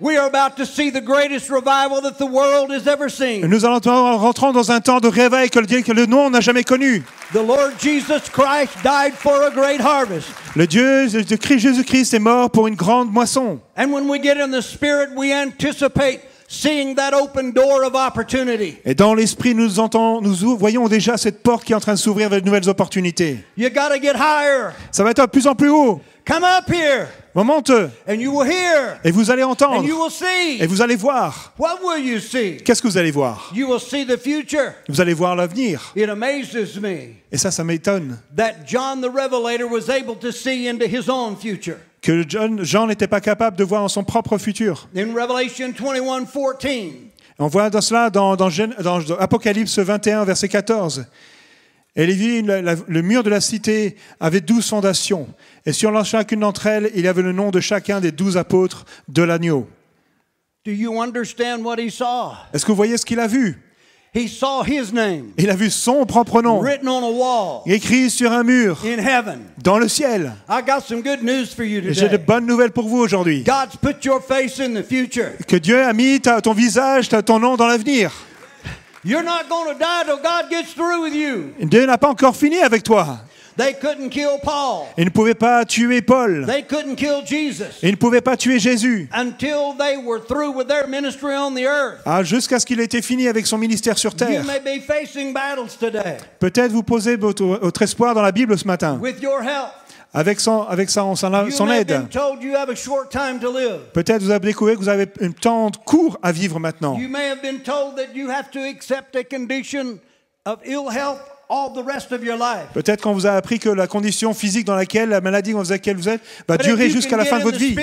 We 0.01 0.18
are 0.18 0.25
about 0.25 0.56
to 0.57 0.66
see 0.66 0.90
the 0.90 1.01
greatest 1.01 1.50
revival 1.51 2.01
that 2.01 2.18
the 2.18 2.25
world 2.25 2.72
has 2.72 2.88
ever 2.88 3.10
seen. 3.10 3.45
Nous 3.48 3.63
allons 3.63 3.80
rentrons 4.18 4.51
dans 4.51 4.72
un 4.72 4.81
temps 4.81 5.00
de 5.00 5.07
réveil 5.07 5.50
que 5.51 5.60
le, 5.60 5.81
que 5.84 5.92
le 5.92 6.07
nom 6.07 6.31
n'a 6.31 6.42
jamais 6.42 6.63
connu. 6.63 7.04
The 7.31 7.45
Lord 7.45 7.74
Jesus 7.80 8.22
Christ 8.31 8.74
died 8.84 9.13
for 9.13 9.44
a 9.44 9.51
great 9.51 9.80
harvest. 9.80 10.28
Le 10.56 10.66
Dieu 10.66 11.07
de 11.07 11.36
Christ- 11.36 11.60
Jésus-Christ 11.60 12.13
est 12.16 12.19
mort 12.19 12.50
pour 12.50 12.68
une 12.68 12.75
grande 12.75 13.12
moisson. 13.12 13.60
And 13.78 13.92
when 13.92 14.10
we 14.10 14.19
get 14.22 14.38
in 14.42 14.50
the 14.50 14.62
Spirit, 14.62 15.10
we 15.16 15.31
anticipate 15.31 16.22
seeing 16.48 16.96
that 16.96 17.13
open 17.13 17.51
door 17.51 17.84
of 17.84 17.94
opportunity. 17.94 18.78
Et 18.86 18.96
dans 18.96 19.13
l'esprit, 19.13 19.54
nous, 19.54 19.80
entendons, 19.80 20.22
nous 20.22 20.44
ou- 20.44 20.57
voyons 20.57 20.88
déjà 20.88 21.18
cette 21.18 21.44
porte 21.44 21.63
qui 21.66 21.74
est 21.74 21.75
en 21.75 21.80
train 21.80 21.94
de 21.94 22.00
s'ouvrir 22.00 22.28
avec 22.28 22.42
de 22.42 22.46
nouvelles 22.48 22.68
opportunités. 22.69 23.38
You 23.57 23.69
got 23.69 23.89
to 23.89 24.01
get 24.01 24.16
higher. 24.16 24.72
Ça 24.92 25.04
va 25.04 25.12
être 25.12 25.22
de 25.22 25.30
plus 25.30 25.46
en 25.48 25.54
plus 25.56 25.69
haut. 25.69 26.01
Come 26.25 26.44
up 26.46 26.70
here, 26.70 27.10
and 28.08 28.16
you 28.22 28.31
will 28.31 28.46
hear, 28.50 28.98
et 29.04 29.12
vous 29.12 29.30
allez 29.30 29.44
and 29.44 29.52
entendre 29.52 29.84
you 29.86 29.98
will 30.02 30.10
see. 30.12 30.62
et 30.62 30.68
vous 30.68 30.81
allez 30.81 30.96
voir. 30.96 31.52
What 31.60 31.80
will 31.84 32.00
you 32.02 32.20
see? 32.20 32.58
Qu'est-ce 32.64 32.81
que 32.81 32.88
vous 32.88 32.98
allez 32.98 33.12
voir? 33.12 33.52
You 33.54 33.68
will 33.68 33.80
see 33.81 34.06
the 34.06 34.18
future. 34.18 34.74
Vous 34.88 35.02
allez 35.02 35.14
voir 35.14 35.36
l'avenir. 35.36 35.92
It 35.98 36.08
amazes 36.10 36.80
me 36.80 37.16
Et 37.31 37.38
ça, 37.38 37.52
ça 37.52 37.64
m'étonne 37.66 38.18
that 38.38 38.66
John 38.66 39.02
the 39.02 39.10
Revelator 39.14 39.70
was 39.70 39.90
able 39.90 40.16
to 40.20 40.31
see 40.31 40.68
into 40.70 40.86
his 40.86 41.10
own 41.10 41.36
future. 41.36 41.78
que 42.02 42.24
John- 42.28 42.64
Jean 42.64 42.88
n'était 42.88 43.08
pas 43.08 43.20
capable 43.22 43.58
de 43.58 43.64
voir 43.66 43.84
en 43.84 43.90
son 43.90 44.04
propre 44.06 44.38
futur. 44.38 44.88
In 44.96 45.14
Revelation 45.14 45.74
21 45.78 46.25
14, 46.25 46.94
On 47.40 47.48
voit 47.48 47.70
dans 47.70 47.81
cela 47.81 48.10
dans, 48.10 48.36
dans 48.38 48.50
Gen- 48.50 48.75
dans 48.81 49.00
Apocalypse 49.20 49.78
21, 49.80 50.24
verset 50.24 50.48
14. 50.48 51.06
Et 51.95 52.42
la- 52.42 52.62
la- 52.62 52.75
le 52.88 53.01
mur 53.04 53.22
de 53.24 53.30
la 53.30 53.40
cité 53.40 53.95
avait 54.19 54.42
douze 54.42 54.68
fondations, 54.68 55.28
et 55.66 55.74
sur 55.74 55.92
chacune 56.06 56.40
d'entre 56.40 56.66
elles, 56.66 56.90
il 56.95 57.06
y 57.06 57.07
avait 57.07 57.22
le 57.22 57.34
nom 57.34 57.51
de 57.51 57.60
chacun 57.60 58.00
des 58.01 58.12
douze 58.12 58.36
apôtres 58.38 58.86
de 59.07 59.22
l'agneau. 59.24 59.68
do 60.66 60.72
you 60.72 61.00
understand 61.01 61.63
what 61.63 61.75
he 61.78 61.92
saw? 61.92 62.31
Est-ce 62.54 62.66
que 62.66 62.72
vous 62.72 62.78
voyez 62.78 62.98
ce 62.98 63.06
qu'il 63.06 63.19
a 63.19 63.28
vu? 63.28 63.60
He 64.16 64.28
saw 64.30 64.63
his 64.63 64.94
name 64.94 65.31
Il 65.38 65.50
a 65.50 65.56
vu 65.56 65.69
son 65.72 66.06
propre 66.06 66.42
nom, 66.42 66.60
written 66.62 66.88
on 66.88 67.04
a 67.04 67.10
wall 67.10 67.62
écrit 67.66 68.10
sur 68.12 68.31
un 68.31 68.44
mur, 68.44 68.80
in 68.86 69.00
heaven. 69.00 69.39
dans 69.62 69.78
le 69.80 69.88
ciel. 69.88 70.34
I 70.50 70.62
got 70.66 70.81
some 70.88 71.01
good 71.01 71.22
news 71.24 71.48
for 71.56 71.66
you 71.66 71.81
Et 71.81 71.94
j'ai 71.94 72.10
de 72.10 72.18
bonnes 72.18 72.46
nouvelles 72.46 72.72
pour 72.72 72.88
vous 72.88 73.00
aujourd'hui. 73.00 73.44
God's 73.44 73.75
put 73.75 74.04
your 74.06 74.22
face 74.24 74.60
in 74.60 74.74
the 74.74 74.84
future. 74.84 75.31
Que 75.48 75.57
Dieu 75.57 75.84
a 75.84 75.94
mis 75.94 76.19
ta- 76.22 76.42
ton 76.42 76.54
visage, 76.54 77.10
ta- 77.10 77.22
ton 77.24 77.39
nom 77.39 77.56
dans 77.57 77.68
l'avenir. 77.68 78.12
You're 79.05 79.23
not 79.23 79.50
going 79.50 79.73
to 79.73 79.79
die 79.79 80.03
till 80.05 80.17
God 80.17 80.50
gets 80.50 80.73
through 80.73 81.03
with 81.03 81.13
you. 81.13 81.53
Dieu 81.59 81.86
n'a 81.86 81.98
pas 81.98 82.10
encore 82.10 82.36
fini 82.36 82.60
avec 82.62 82.83
toi. 82.83 83.19
They 83.55 83.74
couldn't 83.75 84.10
kill 84.10 84.39
Paul. 84.41 84.88
Il 84.98 85.05
ne 85.05 85.10
pouvait 85.12 85.36
pas 85.36 85.63
tuer 85.63 86.01
Paul. 86.01 86.45
They 86.48 86.63
couldn't 86.63 86.95
kill 86.95 87.22
Jesus 87.24 87.65
Il 87.83 87.91
ne 87.91 87.95
pouvait 87.98 88.22
pas 88.22 88.36
tuer 88.36 88.57
Jésus. 88.57 89.07
until 89.13 89.75
they 89.77 89.95
were 89.95 90.19
through 90.19 90.50
with 90.57 90.67
their 90.67 90.88
ministry 90.88 91.36
on 91.36 91.53
the 91.53 91.65
earth. 91.67 92.00
Ah, 92.03 92.24
jusqu'à 92.24 92.60
ce 92.60 92.65
qu'il 92.65 92.79
ait 92.79 92.86
été 92.86 93.03
fini 93.03 93.27
avec 93.27 93.45
son 93.45 93.60
ministère 93.60 93.98
sur 94.00 94.12
You 94.13 94.17
terre. 94.17 94.43
may 94.45 94.60
be 94.60 94.81
facing 94.81 95.33
battles 95.33 95.77
today 95.79 96.17
Peut-être 96.39 96.72
vous 96.72 96.81
posez 96.81 97.15
votre, 97.15 97.43
votre 97.45 97.81
espoir 97.83 98.15
dans 98.15 98.24
la 98.24 98.31
Bible 98.31 98.57
ce 98.57 98.65
matin, 98.65 98.98
with 99.00 99.22
your 99.22 99.41
help. 99.43 99.69
Avec 100.13 100.39
son, 100.39 100.62
avec 100.62 100.89
son, 100.89 101.15
aide. 101.72 102.08
Peut-être 103.93 104.22
vous 104.22 104.29
avez 104.29 104.48
découvert 104.48 104.75
que 104.75 104.79
vous 104.79 104.89
avez 104.89 105.08
un 105.22 105.32
temps 105.32 105.72
court 105.86 106.20
à 106.22 106.32
vivre 106.32 106.60
maintenant. 106.60 106.98
You 107.00 107.10
may 107.10 107.29
have 107.29 107.41
been 107.41 107.62
told 107.62 107.96
that 107.96 108.13
you 108.15 108.29
have 108.29 108.51
to 108.51 108.60
accept 108.60 109.15
a 109.15 109.24
condition 109.24 110.00
of 110.46 110.60
ill 110.65 110.89
health 110.89 111.20
all 111.50 111.74
the 111.74 111.86
rest 111.86 112.12
of 112.12 112.24
your 112.24 112.38
life. 112.38 112.67
Peut-être 112.74 113.01
qu'on 113.01 113.13
vous 113.13 113.25
a 113.25 113.32
appris 113.32 113.58
que 113.58 113.70
la 113.70 113.88
condition 113.88 114.34
physique 114.34 114.65
dans 114.65 114.75
laquelle, 114.75 115.10
la 115.10 115.22
maladie 115.22 115.53
dans 115.53 115.63
laquelle 115.63 115.98
vous 115.98 116.10
êtes, 116.10 116.22
va 116.48 116.58
durer 116.58 116.89
jusqu'à 116.89 117.17
la 117.17 117.25
fin 117.25 117.39
de 117.39 117.43
votre 117.43 117.58
vie. 117.58 117.75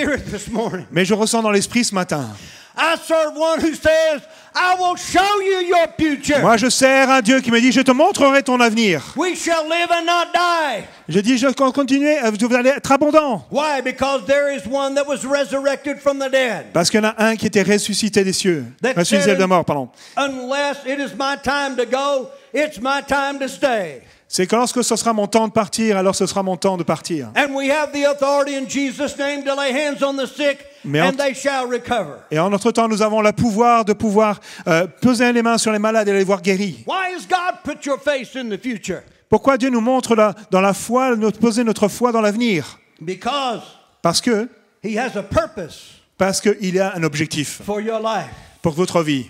Mais 0.91 1.03
je 1.03 1.13
ressens 1.13 1.41
dans 1.41 1.51
l'esprit 1.51 1.83
ce 1.83 1.93
matin. 1.93 2.29
I 2.75 2.95
serve 2.97 3.35
one 3.35 3.59
who 3.59 3.73
says, 3.73 4.21
I 4.53 4.75
will 4.79 4.95
show 4.95 5.41
you 5.41 5.67
your 5.67 5.87
future. 5.97 6.39
Moi, 6.41 6.57
je 6.57 6.69
sers 6.69 7.09
un 7.09 7.21
Dieu 7.21 7.39
qui 7.41 7.51
me 7.51 7.59
dit, 7.59 7.71
je 7.71 7.81
te 7.81 7.91
montrerai 7.91 8.43
ton 8.43 8.59
avenir. 8.59 9.01
We 9.15 9.35
shall 9.35 9.67
live 9.67 9.89
and 9.91 10.05
not 10.05 10.33
die. 10.33 10.83
Je 11.07 11.19
dis, 11.19 11.37
je 11.37 11.47
vais 11.47 11.53
continuer, 11.53 12.17
vous 12.21 12.55
allez 12.55 12.69
être 12.69 12.91
abondant. 12.91 13.45
Why? 13.51 13.81
Because 13.83 14.25
there 14.25 14.53
is 14.53 14.65
one 14.65 14.95
that 14.95 15.05
was 15.05 15.25
resurrected 15.25 15.99
from 15.99 16.19
the 16.19 16.29
dead. 16.29 16.71
Parce 16.73 16.89
qu'il 16.89 17.01
y 17.01 17.05
en 17.05 17.09
a 17.09 17.15
un 17.17 17.35
qui 17.35 17.47
était 17.47 17.63
ressuscité 17.63 18.23
des 18.23 18.33
cieux. 18.33 18.65
Ressuscité 18.95 19.35
de 19.35 19.45
mort, 19.45 19.65
pardon. 19.65 19.89
Unless 20.17 20.85
it 20.85 20.99
is 20.99 21.13
my 21.17 21.37
time 21.43 21.75
to 21.75 21.85
go, 21.85 22.29
it's 22.53 22.79
my 22.81 23.01
time 23.05 23.39
to 23.39 23.47
stay. 23.47 24.01
C'est 24.27 24.47
que 24.47 24.55
lorsque 24.55 24.81
ce 24.81 24.95
sera 24.95 25.11
mon 25.11 25.27
temps 25.27 25.49
de 25.49 25.51
partir, 25.51 25.97
alors 25.97 26.15
ce 26.15 26.25
sera 26.25 26.41
mon 26.41 26.55
temps 26.55 26.77
de 26.77 26.83
partir. 26.83 27.27
And 27.35 27.53
we 27.53 27.69
have 27.69 27.91
the 27.91 28.05
authority 28.05 28.55
in 28.55 28.65
Jesus' 28.65 29.17
name 29.17 29.43
to 29.43 29.53
lay 29.53 29.73
hands 29.73 30.01
on 30.01 30.15
the 30.15 30.25
sick, 30.25 30.65
Mais 30.83 31.01
en- 31.01 31.09
and 31.09 31.13
they 31.17 31.33
shall 31.35 31.65
recover. 31.67 32.21
Et 32.31 32.39
en 32.39 32.49
notre 32.49 32.71
temps, 32.71 32.87
nous 32.87 33.01
avons 33.01 33.21
le 33.21 33.31
pouvoir 33.31 33.85
de 33.85 33.93
pouvoir 33.93 34.39
euh, 34.67 34.87
poser 35.01 35.31
les 35.33 35.41
mains 35.43 35.57
sur 35.57 35.71
les 35.71 35.79
malades 35.79 36.07
et 36.07 36.13
les 36.13 36.23
voir 36.23 36.41
guéris. 36.41 36.83
Why 36.87 37.13
has 37.15 37.25
God 37.27 37.59
put 37.63 37.85
your 37.85 37.99
face 38.01 38.35
in 38.35 38.49
the 38.49 38.57
future? 38.61 39.01
Pourquoi 39.29 39.57
Dieu 39.57 39.69
nous 39.69 39.81
montre 39.81 40.15
la- 40.15 40.33
dans 40.49 40.61
la 40.61 40.73
foi, 40.73 41.15
notre, 41.15 41.39
poser 41.39 41.63
notre 41.63 41.87
foi 41.87 42.11
dans 42.11 42.21
l'avenir? 42.21 42.79
Because 42.99 43.61
Parce 44.01 44.19
que, 44.21 44.49
He 44.83 44.97
has 44.97 45.15
a 45.17 45.23
purpose 45.23 46.01
Parce 46.17 46.41
qu'il 46.41 46.79
a 46.79 46.95
un 46.95 47.03
objectif 47.03 47.61
for 47.63 47.79
your 47.81 47.99
life. 47.99 48.29
pour 48.61 48.73
votre 48.73 49.01
vie. 49.03 49.29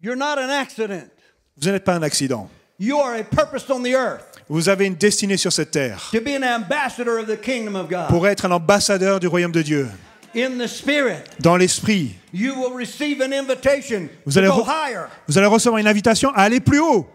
You're 0.00 0.16
not 0.16 0.38
an 0.38 0.48
accident. 0.50 1.08
Vous 1.56 1.68
n'êtes 1.70 1.84
pas 1.84 1.94
un 1.94 2.02
accident. 2.02 2.48
You 2.78 2.98
are 3.00 3.14
a 3.16 3.24
purpose 3.24 3.68
on 3.70 3.82
the 3.82 3.94
earth 3.94 4.27
Vous 4.48 4.68
avez 4.68 4.86
une 4.86 4.94
destinée 4.94 5.36
sur 5.36 5.52
cette 5.52 5.70
terre 5.70 6.08
to 6.12 6.20
be 6.20 6.28
an 6.28 6.42
ambassador 6.42 7.18
of 7.18 7.26
the 7.26 7.38
kingdom 7.38 7.74
of 7.76 7.88
God. 7.88 8.08
pour 8.08 8.26
être 8.26 8.46
un 8.46 8.50
ambassadeur 8.50 9.20
du 9.20 9.26
royaume 9.26 9.52
de 9.52 9.62
Dieu. 9.62 9.88
In 10.34 10.58
the 10.58 10.66
spirit, 10.66 11.22
Dans 11.40 11.56
l'esprit, 11.56 12.14
you 12.32 12.54
will 12.54 12.74
receive 12.76 13.20
an 13.22 13.32
invitation 13.32 14.08
Vous 14.26 14.32
to 14.32 14.38
allez 14.38 14.48
vous 14.48 15.50
recevoir 15.50 15.78
une 15.78 15.86
invitation 15.86 16.30
à 16.34 16.42
aller 16.42 16.60
plus 16.60 16.80
haut. 16.80 17.06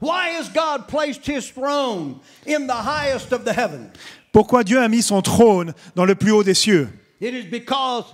Why 0.00 0.30
has 0.38 0.50
God 0.52 0.86
placed 0.86 1.26
his 1.26 1.50
throne 1.50 2.16
in 2.46 2.66
the 2.66 2.74
highest 2.74 3.32
of 3.32 3.44
the 3.44 3.52
heavens? 3.52 3.90
Pourquoi 4.32 4.62
Dieu 4.64 4.78
a 4.78 4.88
mis 4.88 5.02
son 5.02 5.22
trône 5.22 5.72
dans 5.94 6.04
le 6.04 6.14
plus 6.14 6.32
haut 6.32 6.42
des 6.42 6.54
cieux? 6.54 6.88
It 7.20 7.32
is 7.32 7.44
because 7.44 8.04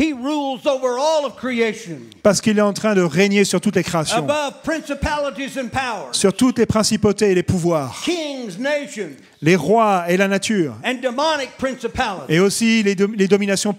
he 0.00 0.12
rules 0.14 0.66
over 0.66 0.98
all 0.98 1.26
of 1.26 1.36
creation, 1.36 1.98
Parce 2.22 2.40
qu'il 2.40 2.56
est 2.58 2.62
en 2.62 2.72
train 2.72 2.94
de 2.94 3.02
régner 3.02 3.44
sur 3.44 3.60
toutes 3.60 3.76
les 3.76 3.82
créations, 3.84 4.16
above 4.16 4.62
principalities 4.64 5.58
and 5.60 5.68
powers, 5.68 6.12
sur 6.14 6.32
toutes 6.32 6.58
les 6.58 6.66
principautés 6.66 7.30
et 7.32 7.34
les 7.34 7.42
pouvoirs, 7.42 8.00
kings, 8.04 8.58
nations, 8.58 9.10
les 9.42 9.56
rois 9.56 10.04
et 10.08 10.16
la 10.16 10.26
nature, 10.28 10.74
and 10.84 10.94
demonic 11.02 11.50
principalities. 11.58 12.24
et 12.32 12.40
aussi 12.40 12.82
les, 12.82 12.94
dom- 12.94 13.14
les 13.14 13.28
dominations 13.28 13.74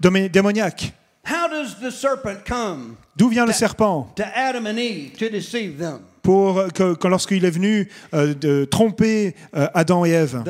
démoniaques. 0.00 0.92
How 1.26 1.48
does 1.48 1.76
the 1.80 1.90
serpent 1.90 2.44
come 2.46 2.96
D'où 3.16 3.28
vient 3.30 3.46
le 3.46 3.52
serpent? 3.52 4.12
to 4.16 4.22
Adam 4.34 4.66
and 4.66 4.76
Eve 4.78 5.16
to 5.18 5.28
deceive 5.30 5.78
them? 5.78 6.00
pour 6.22 6.64
que, 6.72 6.94
que 6.94 7.08
lorsqu'il 7.08 7.44
est 7.44 7.50
venu 7.50 7.88
euh, 8.14 8.34
de 8.34 8.64
tromper 8.64 9.34
euh, 9.56 9.66
Adam 9.74 10.04
et 10.06 10.10
Ève 10.10 10.42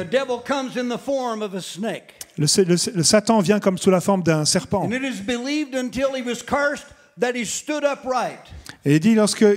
Le, 2.36 2.46
le- 2.64 2.96
le 2.96 3.02
Satan 3.02 3.40
vient 3.40 3.60
comme 3.60 3.78
sous 3.78 3.90
la 3.90 4.00
forme 4.00 4.22
d'un 4.22 4.44
serpent. 4.44 4.82
And 4.84 4.92
it 4.92 5.02
is 5.02 5.20
believed 5.20 5.74
until 5.74 6.14
he 6.14 6.22
was 6.22 6.42
cursed 6.44 6.86
that 7.20 7.32
he 7.34 7.44
stood 7.44 7.84
upright. 7.84 8.40
Et 8.84 8.94
il 8.94 9.00
dit 9.00 9.14
lorsqu'il 9.14 9.56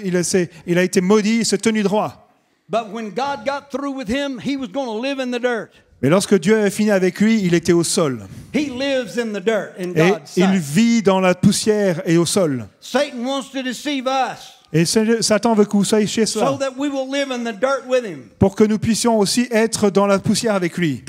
il 0.68 0.78
a 0.78 0.84
été 0.84 1.02
maudit, 1.02 1.40
il 1.40 1.46
s'est 1.46 1.58
tenu 1.58 1.84
droit. 1.84 2.28
But 2.70 2.92
when 2.92 3.10
God 3.10 3.46
got 3.46 3.70
through 3.72 3.96
with 3.96 4.10
him, 4.10 4.40
he 4.40 4.58
was 4.58 4.68
going 4.68 4.88
to 4.88 5.02
live 5.02 5.20
in 5.20 5.32
the 5.32 5.42
dirt. 5.42 5.72
Mais 6.02 6.10
lorsque 6.10 6.38
Dieu 6.40 6.56
avait 6.56 6.70
fini 6.70 6.92
avec 6.92 7.20
lui, 7.20 7.42
il 7.42 7.56
était 7.56 7.74
au 7.74 7.84
sol. 7.84 8.28
He 8.54 8.70
lives 8.70 9.18
in 9.18 9.34
the 9.34 9.44
dirt 9.44 9.74
in 9.80 9.94
Et 9.96 10.12
God's 10.12 10.38
il 10.38 10.60
vit 10.60 11.02
dans 11.02 11.20
la 11.20 11.34
poussière 11.34 12.02
et 12.06 12.18
au 12.18 12.26
sol. 12.26 12.68
Satan 12.80 13.26
wants 13.26 13.50
to 13.52 13.64
deceive 13.64 14.06
us 14.06 14.57
Et 14.74 14.86
Satan 14.86 15.54
veut 15.54 15.64
que 15.64 15.72
vous 15.72 15.86
soyez 15.86 16.08
chez 16.08 16.26
so 16.26 16.40
soi 16.40 16.58
that 16.60 16.74
we 16.78 16.90
will 16.90 17.10
live 17.10 17.32
in 17.32 17.40
the 17.40 17.58
dirt 17.58 17.86
with 17.88 18.04
him. 18.04 18.30
pour 18.38 18.56
que 18.56 18.66
nous 18.66 18.78
puissions 18.78 19.18
aussi 19.18 19.48
être 19.50 19.90
dans 19.90 20.06
la 20.08 20.20
poussière 20.20 20.56
avec 20.56 20.78
lui. 20.78 21.04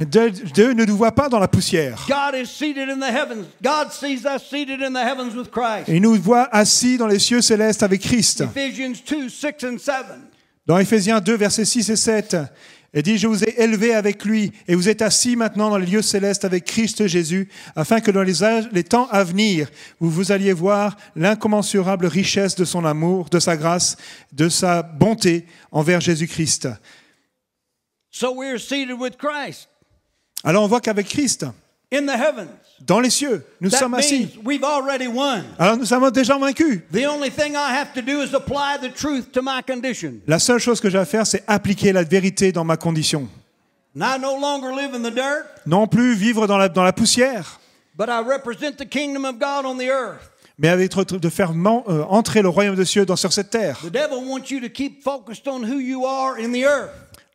Dieu, 0.00 0.72
ne 0.72 0.84
nous 0.84 0.96
voit 0.96 1.12
pas 1.12 1.28
dans 1.30 1.38
la 1.38 1.48
poussière. 1.48 2.06
Il 5.88 6.02
nous 6.02 6.14
voit 6.20 6.48
assis 6.54 6.98
dans 6.98 7.06
les 7.06 7.18
cieux 7.18 7.40
célestes 7.40 7.82
avec 7.82 8.02
Christ. 8.02 8.42
Ephesians 8.42 8.92
2 9.08 9.28
6 9.28 9.46
and 9.64 9.78
7. 9.78 9.94
Dans 10.66 10.78
Éphésiens 10.78 11.20
2, 11.20 11.36
versets 11.36 11.66
6 11.66 11.90
et 11.90 11.96
7, 11.96 12.36
il 12.94 13.02
dit, 13.02 13.18
je 13.18 13.26
vous 13.26 13.42
ai 13.42 13.60
élevé 13.60 13.92
avec 13.94 14.24
lui 14.24 14.52
et 14.68 14.74
vous 14.74 14.88
êtes 14.88 15.02
assis 15.02 15.34
maintenant 15.36 15.70
dans 15.70 15.78
les 15.78 15.86
lieux 15.86 16.02
célestes 16.02 16.44
avec 16.44 16.64
Christ 16.64 17.06
Jésus, 17.06 17.48
afin 17.74 18.00
que 18.00 18.10
dans 18.10 18.22
les, 18.22 18.42
âges- 18.44 18.68
les 18.72 18.84
temps 18.84 19.08
à 19.10 19.24
venir, 19.24 19.68
vous 19.98 20.10
vous 20.10 20.30
alliez 20.32 20.52
voir 20.52 20.96
l'incommensurable 21.16 22.06
richesse 22.06 22.54
de 22.54 22.64
son 22.64 22.84
amour, 22.84 23.28
de 23.30 23.40
sa 23.40 23.56
grâce, 23.56 23.96
de 24.32 24.48
sa 24.48 24.82
bonté 24.82 25.46
envers 25.72 26.00
Jésus-Christ. 26.00 26.68
So 28.10 28.32
we 28.32 28.48
are 28.48 28.60
seated 28.60 28.96
with 28.98 29.16
Christ 29.16 29.68
Alors 30.44 30.62
on 30.62 30.68
voit 30.68 30.80
qu'avec 30.80 31.08
Christ. 31.08 31.46
Dans 32.86 33.00
les 33.00 33.10
cieux, 33.10 33.44
nous 33.60 33.70
That 33.70 33.78
sommes 33.78 33.94
assis. 33.94 34.30
we've 34.44 34.64
already 34.64 35.06
won. 35.06 35.42
Alors 35.58 35.76
nous 35.76 35.84
sommes 35.84 36.10
déjà 36.10 36.38
vaincus. 36.38 36.80
The 36.92 37.06
only 37.06 37.30
thing 37.30 37.52
I 37.54 37.72
have 37.78 37.92
to 37.94 38.02
do 38.02 38.22
is 38.22 38.34
apply 38.34 38.78
the 38.80 38.92
truth 38.94 39.32
to 39.32 39.40
my 39.42 39.62
condition. 39.66 40.14
La 40.26 40.38
seule 40.38 40.58
chose 40.58 40.80
que 40.80 40.90
j'ai 40.90 40.98
à 40.98 41.04
faire, 41.04 41.26
c'est 41.26 41.44
appliquer 41.46 41.92
la 41.92 42.02
vérité 42.02 42.52
dans 42.52 42.64
ma 42.64 42.76
condition. 42.76 43.28
And 43.96 44.02
I 44.02 44.18
no 44.20 44.38
longer 44.40 44.70
live 44.74 44.94
in 44.94 45.08
the 45.08 45.14
dirt, 45.14 45.46
Non 45.66 45.86
plus 45.86 46.14
vivre 46.14 46.46
dans 46.46 46.58
la, 46.58 46.68
dans 46.68 46.82
la 46.82 46.92
poussière, 46.92 47.60
but 47.96 48.08
I 48.08 48.20
represent 48.20 48.76
the 48.76 48.88
kingdom 48.88 49.24
of 49.24 49.38
God 49.38 49.64
on 49.64 49.76
the 49.78 49.88
earth. 49.88 50.30
mais 50.58 50.68
avec 50.68 50.92
de 50.94 51.28
faire 51.28 51.50
euh, 51.52 52.02
entrer 52.08 52.42
le 52.42 52.48
royaume 52.48 52.76
des 52.76 52.84
cieux 52.84 53.04
dans, 53.04 53.16
sur 53.16 53.32
cette 53.32 53.50
terre. 53.50 53.80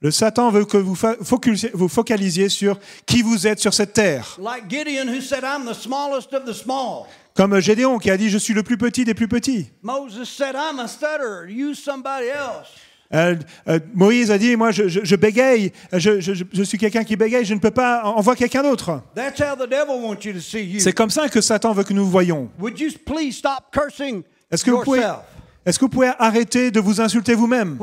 Le 0.02 0.12
Satan 0.12 0.50
veut 0.50 0.64
que 0.64 0.78
vous 0.78 0.96
vous 1.74 1.88
focalisiez 1.90 2.48
sur 2.48 2.80
qui 3.06 3.22
vous 3.22 3.46
êtes 3.48 3.60
sur 3.60 3.74
cette 3.74 3.92
terre. 3.94 4.38
Comme 7.34 7.60
Gédéon 7.60 8.00
qui 8.00 8.10
a 8.10 8.16
dit 8.16 8.30
Je 8.30 8.38
suis 8.38 8.54
le 8.54 8.64
plus 8.64 8.78
petit 8.78 9.04
des 9.04 9.14
plus 9.14 9.28
petits. 9.28 9.70
Euh, 13.12 13.36
euh, 13.68 13.80
Moïse 13.94 14.30
a 14.32 14.38
dit 14.38 14.56
Moi, 14.56 14.72
je, 14.72 14.88
je- 14.88 15.02
je 15.04 15.16
bégaye, 15.18 15.74
je, 15.92 16.64
suis 16.64 16.78
quelqu'un 16.78 17.04
qui 17.04 17.16
bégaye, 17.18 17.44
je 17.44 17.54
ne 17.56 17.60
peux 17.60 17.72
pas, 17.72 18.04
envoie 18.06 18.36
quelqu'un 18.38 18.62
d'autre. 18.64 19.02
C'est 20.80 20.94
comme 20.94 21.10
ça 21.10 21.28
que 21.28 21.42
Satan 21.42 21.74
veut 21.74 21.84
que 21.84 21.94
nous 21.94 22.06
voyons. 22.08 22.50
Est-ce 24.52 24.64
que, 24.64 24.72
vous 24.72 24.84
pouvez, 24.84 25.00
yourself? 25.00 25.26
Est-ce 25.66 25.78
que 25.78 25.86
vous 25.86 25.90
pouvez 25.90 26.12
arrêter 26.18 26.72
de 26.72 26.80
vous 26.80 27.02
insulter 27.02 27.36
vous-même? 27.36 27.78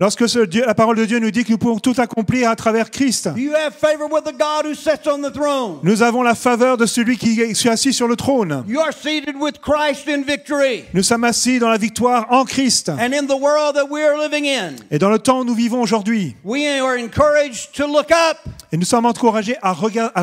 Lorsque 0.00 0.28
ce 0.28 0.38
Dieu- 0.44 0.64
la 0.64 0.74
parole 0.74 0.96
de 0.96 1.04
Dieu 1.04 1.18
nous 1.18 1.30
dit 1.32 1.44
que 1.44 1.50
nous 1.50 1.58
pouvons 1.58 1.78
tout 1.78 1.94
accomplir 1.98 2.48
à 2.48 2.54
travers 2.56 2.90
Christ, 2.90 3.28
Do 3.28 3.36
you 3.40 3.52
have 3.54 3.74
favor 3.74 4.08
with 4.10 4.24
the 4.24 4.32
God 4.38 4.66
who 4.66 4.74
sits 4.74 5.08
on 5.10 5.18
the 5.20 5.32
throne? 5.32 5.80
nous 5.82 6.02
avons 6.02 6.22
la 6.22 6.34
faveur 6.36 6.76
de 6.76 6.86
celui 6.86 7.18
qui 7.18 7.40
est 7.40 7.66
assis 7.66 7.92
sur 7.92 8.06
le 8.06 8.14
trône. 8.16 8.64
You 8.68 8.78
are 8.80 8.92
seated 8.92 9.34
with 9.38 9.58
Christ 9.60 10.08
in 10.08 10.22
victory. 10.22 10.84
Nous 10.94 11.02
sommes 11.02 11.24
assis 11.24 11.58
dans 11.58 11.68
la 11.68 11.78
victoire 11.78 12.26
en 12.30 12.44
Christ. 12.44 12.88
And 12.90 13.12
in 13.12 13.26
the 13.26 13.38
world 13.40 13.74
that 13.74 13.86
we 13.90 14.02
are 14.02 14.16
living 14.16 14.46
in, 14.46 14.74
Et 14.92 14.98
dans 14.98 15.10
le 15.10 15.18
temps 15.18 15.40
où 15.40 15.44
nous 15.44 15.54
vivons 15.54 15.80
aujourd'hui, 15.82 16.36
we 16.44 16.62
are 16.80 16.96
encouraged 16.96 17.72
to 17.74 17.86
look 17.86 18.10
up. 18.12 18.38
et 18.72 18.76
nous 18.76 18.84
sommes 18.84 19.06
encouragés 19.06 19.56
à, 19.60 19.74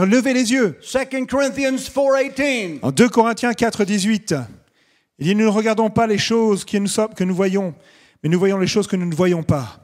lever 0.05 0.33
les 0.33 0.51
yeux. 0.53 0.77
2 0.81 1.25
Corinthians 1.27 1.77
4:18. 1.77 2.79
En 2.81 2.91
2 2.91 3.09
Corinthiens 3.09 3.32
4, 3.35 3.85
18, 3.85 4.35
il 5.19 5.27
dit 5.27 5.35
Nous 5.35 5.45
ne 5.45 5.49
regardons 5.49 5.89
pas 5.89 6.07
les 6.07 6.17
choses 6.17 6.65
que 6.65 6.77
nous, 6.77 6.87
sommes- 6.87 7.13
que 7.13 7.23
nous 7.23 7.35
voyons, 7.35 7.73
mais 8.21 8.29
nous 8.29 8.39
voyons 8.39 8.57
les 8.57 8.67
choses 8.67 8.87
que 8.87 8.95
nous 8.95 9.05
ne 9.05 9.15
voyons 9.15 9.43
pas. 9.43 9.79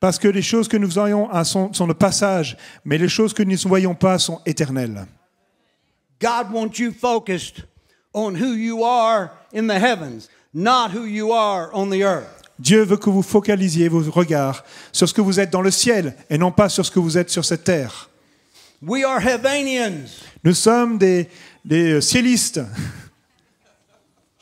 Parce 0.00 0.18
que 0.18 0.28
les 0.28 0.42
choses 0.42 0.66
que 0.66 0.76
nous 0.76 0.88
voyons 0.88 1.28
ah, 1.30 1.44
sont, 1.44 1.72
sont 1.72 1.86
de 1.86 1.92
passage, 1.92 2.56
mais 2.84 2.98
les 2.98 3.08
choses 3.08 3.32
que 3.32 3.42
nous 3.42 3.52
ne 3.52 3.68
voyons 3.68 3.94
pas 3.94 4.18
sont 4.18 4.40
éternelles. 4.44 5.06
God 6.20 6.52
wants 6.52 6.78
you 6.78 6.92
focused 6.92 7.64
on 8.12 8.34
who 8.34 8.54
you 8.54 8.84
are 8.84 9.30
in 9.54 9.66
the 9.68 9.78
heavens, 9.78 10.28
not 10.52 10.90
who 10.92 11.04
you 11.04 11.32
are 11.32 11.70
on 11.72 11.90
the 11.90 12.02
earth. 12.02 12.42
Dieu 12.58 12.82
veut 12.84 12.96
que 12.96 13.10
vous 13.10 13.22
focalisiez 13.22 13.88
vos 13.88 14.10
regards 14.10 14.64
sur 14.92 15.08
ce 15.08 15.14
que 15.14 15.20
vous 15.20 15.40
êtes 15.40 15.50
dans 15.50 15.62
le 15.62 15.70
ciel 15.70 16.14
et 16.30 16.38
non 16.38 16.52
pas 16.52 16.68
sur 16.68 16.84
ce 16.84 16.90
que 16.90 17.00
vous 17.00 17.16
êtes 17.18 17.30
sur 17.30 17.44
cette 17.44 17.64
terre. 17.64 18.08
We 18.82 19.04
are 19.04 19.20
Heavenians. 19.20 20.08
Nous 20.44 20.54
sommes 20.54 20.98
des, 20.98 21.28
des 21.64 21.92
euh, 21.92 22.00
ciélistes. 22.00 22.60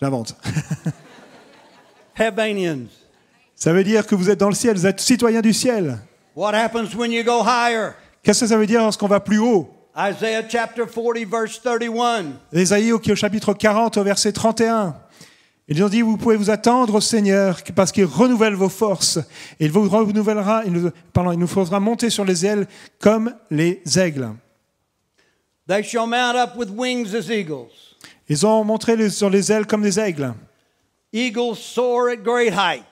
J'invente. 0.01 0.37
Heavenians. 2.19 2.87
Ça 3.55 3.73
veut 3.73 3.85
dire 3.85 4.07
que 4.07 4.15
vous 4.15 4.31
êtes 4.31 4.41
dans 4.41 4.49
le 4.49 4.55
ciel, 4.55 4.77
vous 4.77 4.87
êtes 4.87 5.01
citoyen 5.01 5.41
du 5.41 5.53
ciel. 5.53 5.99
What 6.35 6.55
happens 6.55 6.95
when 6.95 7.13
you 7.13 7.23
go 7.23 7.43
higher? 7.43 7.93
Qu'est-ce 8.23 8.41
que 8.41 8.47
ça 8.47 8.57
veut 8.57 8.67
dire 8.67 8.81
lorsqu'on 8.81 9.09
va 9.09 9.21
plus 9.21 9.39
haut? 9.39 9.71
Isaiah 9.97 10.43
chapter 10.49 10.85
40, 10.87 11.19
verse 11.27 11.61
31. 11.63 12.25
Ésaïe 12.53 12.93
au 12.93 13.01
chapitre 13.15 13.53
40 13.53 13.97
au 13.97 14.05
verset 14.05 14.33
31. 14.33 14.97
Ils 15.69 15.85
ont 15.85 15.89
dit, 15.89 16.01
vous 16.01 16.17
pouvez 16.17 16.37
vous 16.37 16.51
attendre 16.51 16.95
au 16.95 17.01
Seigneur 17.01 17.61
parce 17.77 17.93
qu'il 17.93 18.05
renouvelle 18.05 18.55
vos 18.55 18.69
forces. 18.69 19.19
Et 19.59 19.67
il 19.67 19.71
vous 19.71 19.89
renouvellera, 19.89 20.63
il 20.65 20.73
nous, 20.73 20.91
pardon, 21.13 21.33
il 21.33 21.39
nous 21.39 21.47
fera 21.47 21.79
monter 21.79 22.11
sur 22.11 22.25
les 22.25 22.47
ailes 22.47 22.67
comme 22.99 23.35
les 23.51 23.83
aigles. 23.99 24.31
They 25.71 25.85
shall 25.85 26.09
mount 26.09 26.37
up 26.37 26.57
with 26.57 26.69
wings 26.69 27.15
as 27.15 27.31
eagles. 27.31 27.71
Ils 28.29 28.45
ont 28.45 28.65
montré 28.65 28.97
les- 28.97 29.09
sur 29.11 29.31
les 29.31 29.53
ailes 29.53 29.67
comme 29.67 29.83
des 29.83 30.01
aigles. 30.01 30.35
Eagles 31.13 31.57
soar 31.57 32.09
at 32.09 32.17
great 32.17 32.53
height. 32.53 32.83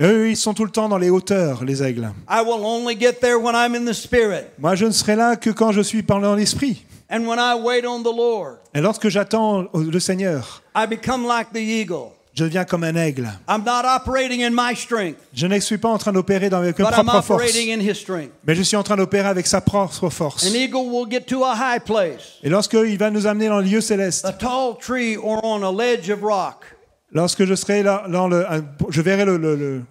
Eux, 0.00 0.28
ils 0.30 0.36
sont 0.36 0.52
tout 0.52 0.64
le 0.64 0.70
temps 0.72 0.88
dans 0.88 0.98
les 0.98 1.10
hauteurs, 1.10 1.64
les 1.64 1.80
aigles. 1.80 2.12
I 2.28 2.40
will 2.44 2.64
only 2.64 2.96
get 2.98 3.20
there 3.20 3.36
when 3.38 3.54
I'm 3.54 3.76
in 3.76 3.84
the 3.84 3.92
Spirit 3.94 4.46
Moi, 4.58 4.74
je 4.74 4.86
ne 4.86 4.90
serai 4.90 5.14
là 5.14 5.36
que 5.36 5.50
quand 5.50 5.70
je 5.70 5.80
suis 5.82 6.02
dans 6.02 6.34
l'esprit. 6.34 6.84
and 7.08 7.24
when 7.28 7.38
I 7.38 7.54
wait 7.54 7.86
on 7.86 8.00
the 8.02 8.06
Lord. 8.16 8.56
Et 8.74 8.80
lorsque 8.80 9.08
j'attends 9.08 9.68
le 9.72 10.00
Seigneur, 10.00 10.60
I 10.74 10.86
become 10.88 11.24
like 11.28 11.52
the 11.52 11.58
eagle. 11.60 12.08
Je 12.36 12.42
deviens 12.44 12.64
comme 12.64 12.82
un 12.82 12.96
aigle. 12.96 13.28
I'm 13.48 13.62
not 13.64 13.84
operating 13.86 14.42
in 14.42 14.50
my 14.50 14.74
strength, 14.74 15.18
Je 15.32 15.46
ne 15.46 15.58
suis 15.60 15.78
pas 15.78 15.88
en 15.88 15.98
train 15.98 16.12
d'opérer 16.12 16.50
dans 16.50 16.58
avec 16.58 16.76
mes 16.78 16.84
I'm 16.84 16.90
propres 16.90 17.20
forces, 17.22 17.42
operating 17.44 17.70
in 17.72 17.80
His 17.80 17.94
strength. 17.94 18.32
mais 18.46 18.54
je 18.56 18.62
suis 18.62 18.76
en 18.76 18.82
train 18.82 18.96
d'opérer 18.96 19.28
avec 19.28 19.46
sa 19.46 19.60
propre 19.60 20.10
force. 20.10 20.44
An 20.44 20.54
eagle 20.54 20.76
will 20.90 21.06
get 21.10 21.22
to 21.26 21.44
a 21.44 21.54
high 21.54 21.80
place, 21.82 22.38
Et 22.42 22.48
lorsqu'il 22.48 22.98
va 22.98 23.10
nous 23.10 23.26
amener 23.26 23.48
dans 23.48 23.58
le 23.58 23.64
lieu 23.64 23.80
céleste, 23.80 24.24
a 24.24 24.32
tall 24.32 24.76
tree, 24.80 25.16
or 25.16 25.40
on 25.44 25.62
a 25.62 25.70
ledge 25.72 26.10
of 26.10 26.20
rock. 26.22 26.64
lorsque 27.12 27.44
je 27.44 27.54
serai 27.54 27.82
là, 27.84 28.04
dans 28.08 28.26
le, 28.26 28.50
un- 28.50 28.64
je 28.88 29.00
verrai 29.00 29.24
le, 29.24 29.36
le- 29.36 29.54
le- 29.56 29.82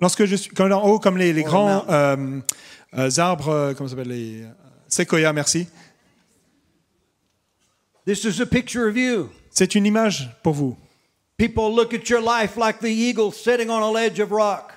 Lorsque 0.00 0.26
je 0.26 0.36
suis 0.36 0.50
quand 0.52 0.70
en 0.70 0.86
haut, 0.86 1.00
comme 1.00 1.16
les, 1.18 1.32
grands 1.42 1.84
euh, 1.90 2.38
euh, 2.96 3.10
arbres, 3.18 3.48
euh, 3.48 3.74
comment 3.74 3.88
ça 3.88 3.96
s'appelle 3.96 4.12
les 4.12 4.42
euh, 4.42 4.46
séquoias, 4.86 5.32
merci. 5.32 5.66
This 8.06 8.22
is 8.22 8.40
a 8.40 8.46
picture 8.46 8.86
of 8.88 8.96
you. 8.96 9.28
C'est 9.58 9.74
une 9.74 9.86
image 9.86 10.30
pour 10.44 10.52
vous. 10.52 10.76
People 11.36 11.74
look 11.74 11.92
at 11.92 12.08
your 12.08 12.20
life 12.20 12.56
like 12.56 12.78
the 12.78 12.84
eagle 12.86 13.32
sitting 13.32 13.68
on 13.70 13.82
a 13.82 13.92
ledge 13.92 14.20
of 14.20 14.30
rock. 14.30 14.70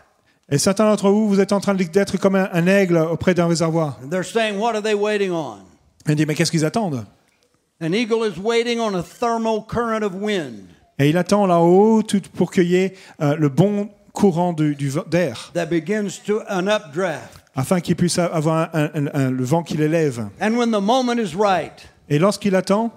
Et 0.49 0.57
certains 0.57 0.85
d'entre 0.89 1.11
vous, 1.11 1.27
vous 1.29 1.39
êtes 1.39 1.51
en 1.53 1.59
train 1.59 1.75
d'être 1.75 2.17
comme 2.17 2.33
un, 2.33 2.49
un 2.51 2.65
aigle 2.65 2.97
auprès 2.97 3.35
d'un 3.35 3.45
réservoir. 3.45 3.99
They're 4.09 4.25
saying, 4.25 4.57
What 4.57 4.73
are 4.73 4.81
they 4.81 4.95
waiting 4.95 5.29
on? 5.29 5.57
Et 6.07 6.13
on 6.13 6.15
dit, 6.15 6.25
mais 6.25 6.33
qu'est-ce 6.33 6.49
qu'ils 6.49 6.65
attendent? 6.65 7.05
An 7.79 7.93
eagle 7.93 8.25
is 8.27 8.39
waiting 8.39 8.79
on 8.79 8.95
a 8.95 9.03
thermal 9.03 9.61
current 9.67 10.01
of 10.03 10.15
wind 10.15 10.63
Et 10.97 11.09
il 11.11 11.17
attend 11.17 11.45
là-haut 11.45 12.01
tout 12.01 12.21
pour 12.35 12.49
qu'il 12.51 12.63
y 12.63 12.75
ait 12.77 12.95
euh, 13.21 13.35
le 13.35 13.49
bon 13.49 13.87
courant 14.13 14.51
du- 14.51 14.73
du 14.73 14.89
vent- 14.89 15.05
d'air, 15.07 15.51
that 15.53 15.67
begins 15.67 16.09
to 16.25 16.39
an 16.49 16.65
updraft. 16.65 17.37
afin 17.55 17.81
qu'il 17.81 17.95
puisse 17.95 18.17
avoir 18.17 18.69
un- 18.75 18.89
un- 18.95 19.07
un- 19.13 19.29
le 19.29 19.43
vent 19.43 19.61
qui 19.61 19.77
l'élève. 19.77 20.27
And 20.41 20.55
when 20.57 20.71
the 20.71 20.81
moment 20.81 21.17
is 21.19 21.35
right, 21.37 21.87
Et 22.09 22.17
lorsqu'il 22.17 22.55
attend, 22.55 22.91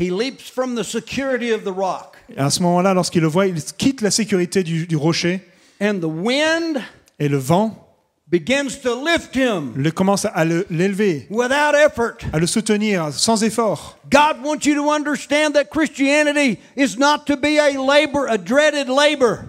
he 0.00 0.10
leaps 0.10 0.48
from 0.50 0.74
the 0.76 0.82
security 0.82 1.50
of 1.52 1.62
the 1.64 1.72
rock. 1.72 2.16
à 2.36 2.48
ce 2.50 2.62
moment-là, 2.62 2.94
lorsqu'il 2.94 3.20
le 3.22 3.28
voit, 3.28 3.46
il 3.46 3.60
quitte 3.76 4.00
la 4.00 4.10
sécurité 4.10 4.62
du, 4.62 4.86
du 4.86 4.96
rocher 4.96 5.40
And 5.80 6.00
the 6.00 6.04
wind 6.06 6.80
et 7.18 7.28
le 7.28 7.36
vent 7.38 7.86
begins 8.28 8.76
to 8.82 8.94
lift 9.04 9.34
him 9.34 9.72
le 9.76 9.90
commence 9.90 10.24
à 10.24 10.44
le- 10.44 10.64
l'élever, 10.70 11.26
without 11.30 11.74
effort. 11.74 12.16
à 12.32 12.38
le 12.38 12.46
soutenir 12.46 13.12
sans 13.12 13.42
effort. 13.42 13.98
God 14.10 14.36
wants 14.44 14.64
you 14.64 14.74
to 14.74 14.90
understand 14.90 15.52
that 15.54 15.64
Christianity 15.70 16.58
is 16.76 16.96
not 16.96 17.26
to 17.26 17.36
be 17.36 17.58
a 17.58 17.70
labor, 17.76 18.26
a 18.28 18.38
dreaded 18.38 18.88
labor. 18.88 19.40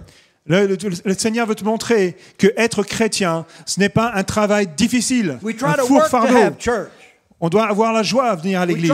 Le, 0.46 0.66
le- 0.66 0.76
le 1.04 1.14
Seigneur 1.14 1.46
veut 1.46 1.54
te 1.54 1.64
montrer 1.64 2.16
que 2.36 2.48
être 2.56 2.82
chrétien, 2.82 3.46
ce 3.64 3.78
n'est 3.78 3.88
pas 3.88 4.10
un 4.14 4.24
travail 4.24 4.66
difficile, 4.76 5.38
We 5.42 5.56
try 5.56 5.68
un 5.68 5.74
to 5.76 5.86
four 5.86 6.04
fardeau. 6.08 6.50
On 7.44 7.48
doit 7.48 7.64
avoir 7.64 7.92
la 7.92 8.04
joie 8.04 8.26
à 8.26 8.36
venir 8.36 8.60
à 8.60 8.66
l'église. 8.66 8.92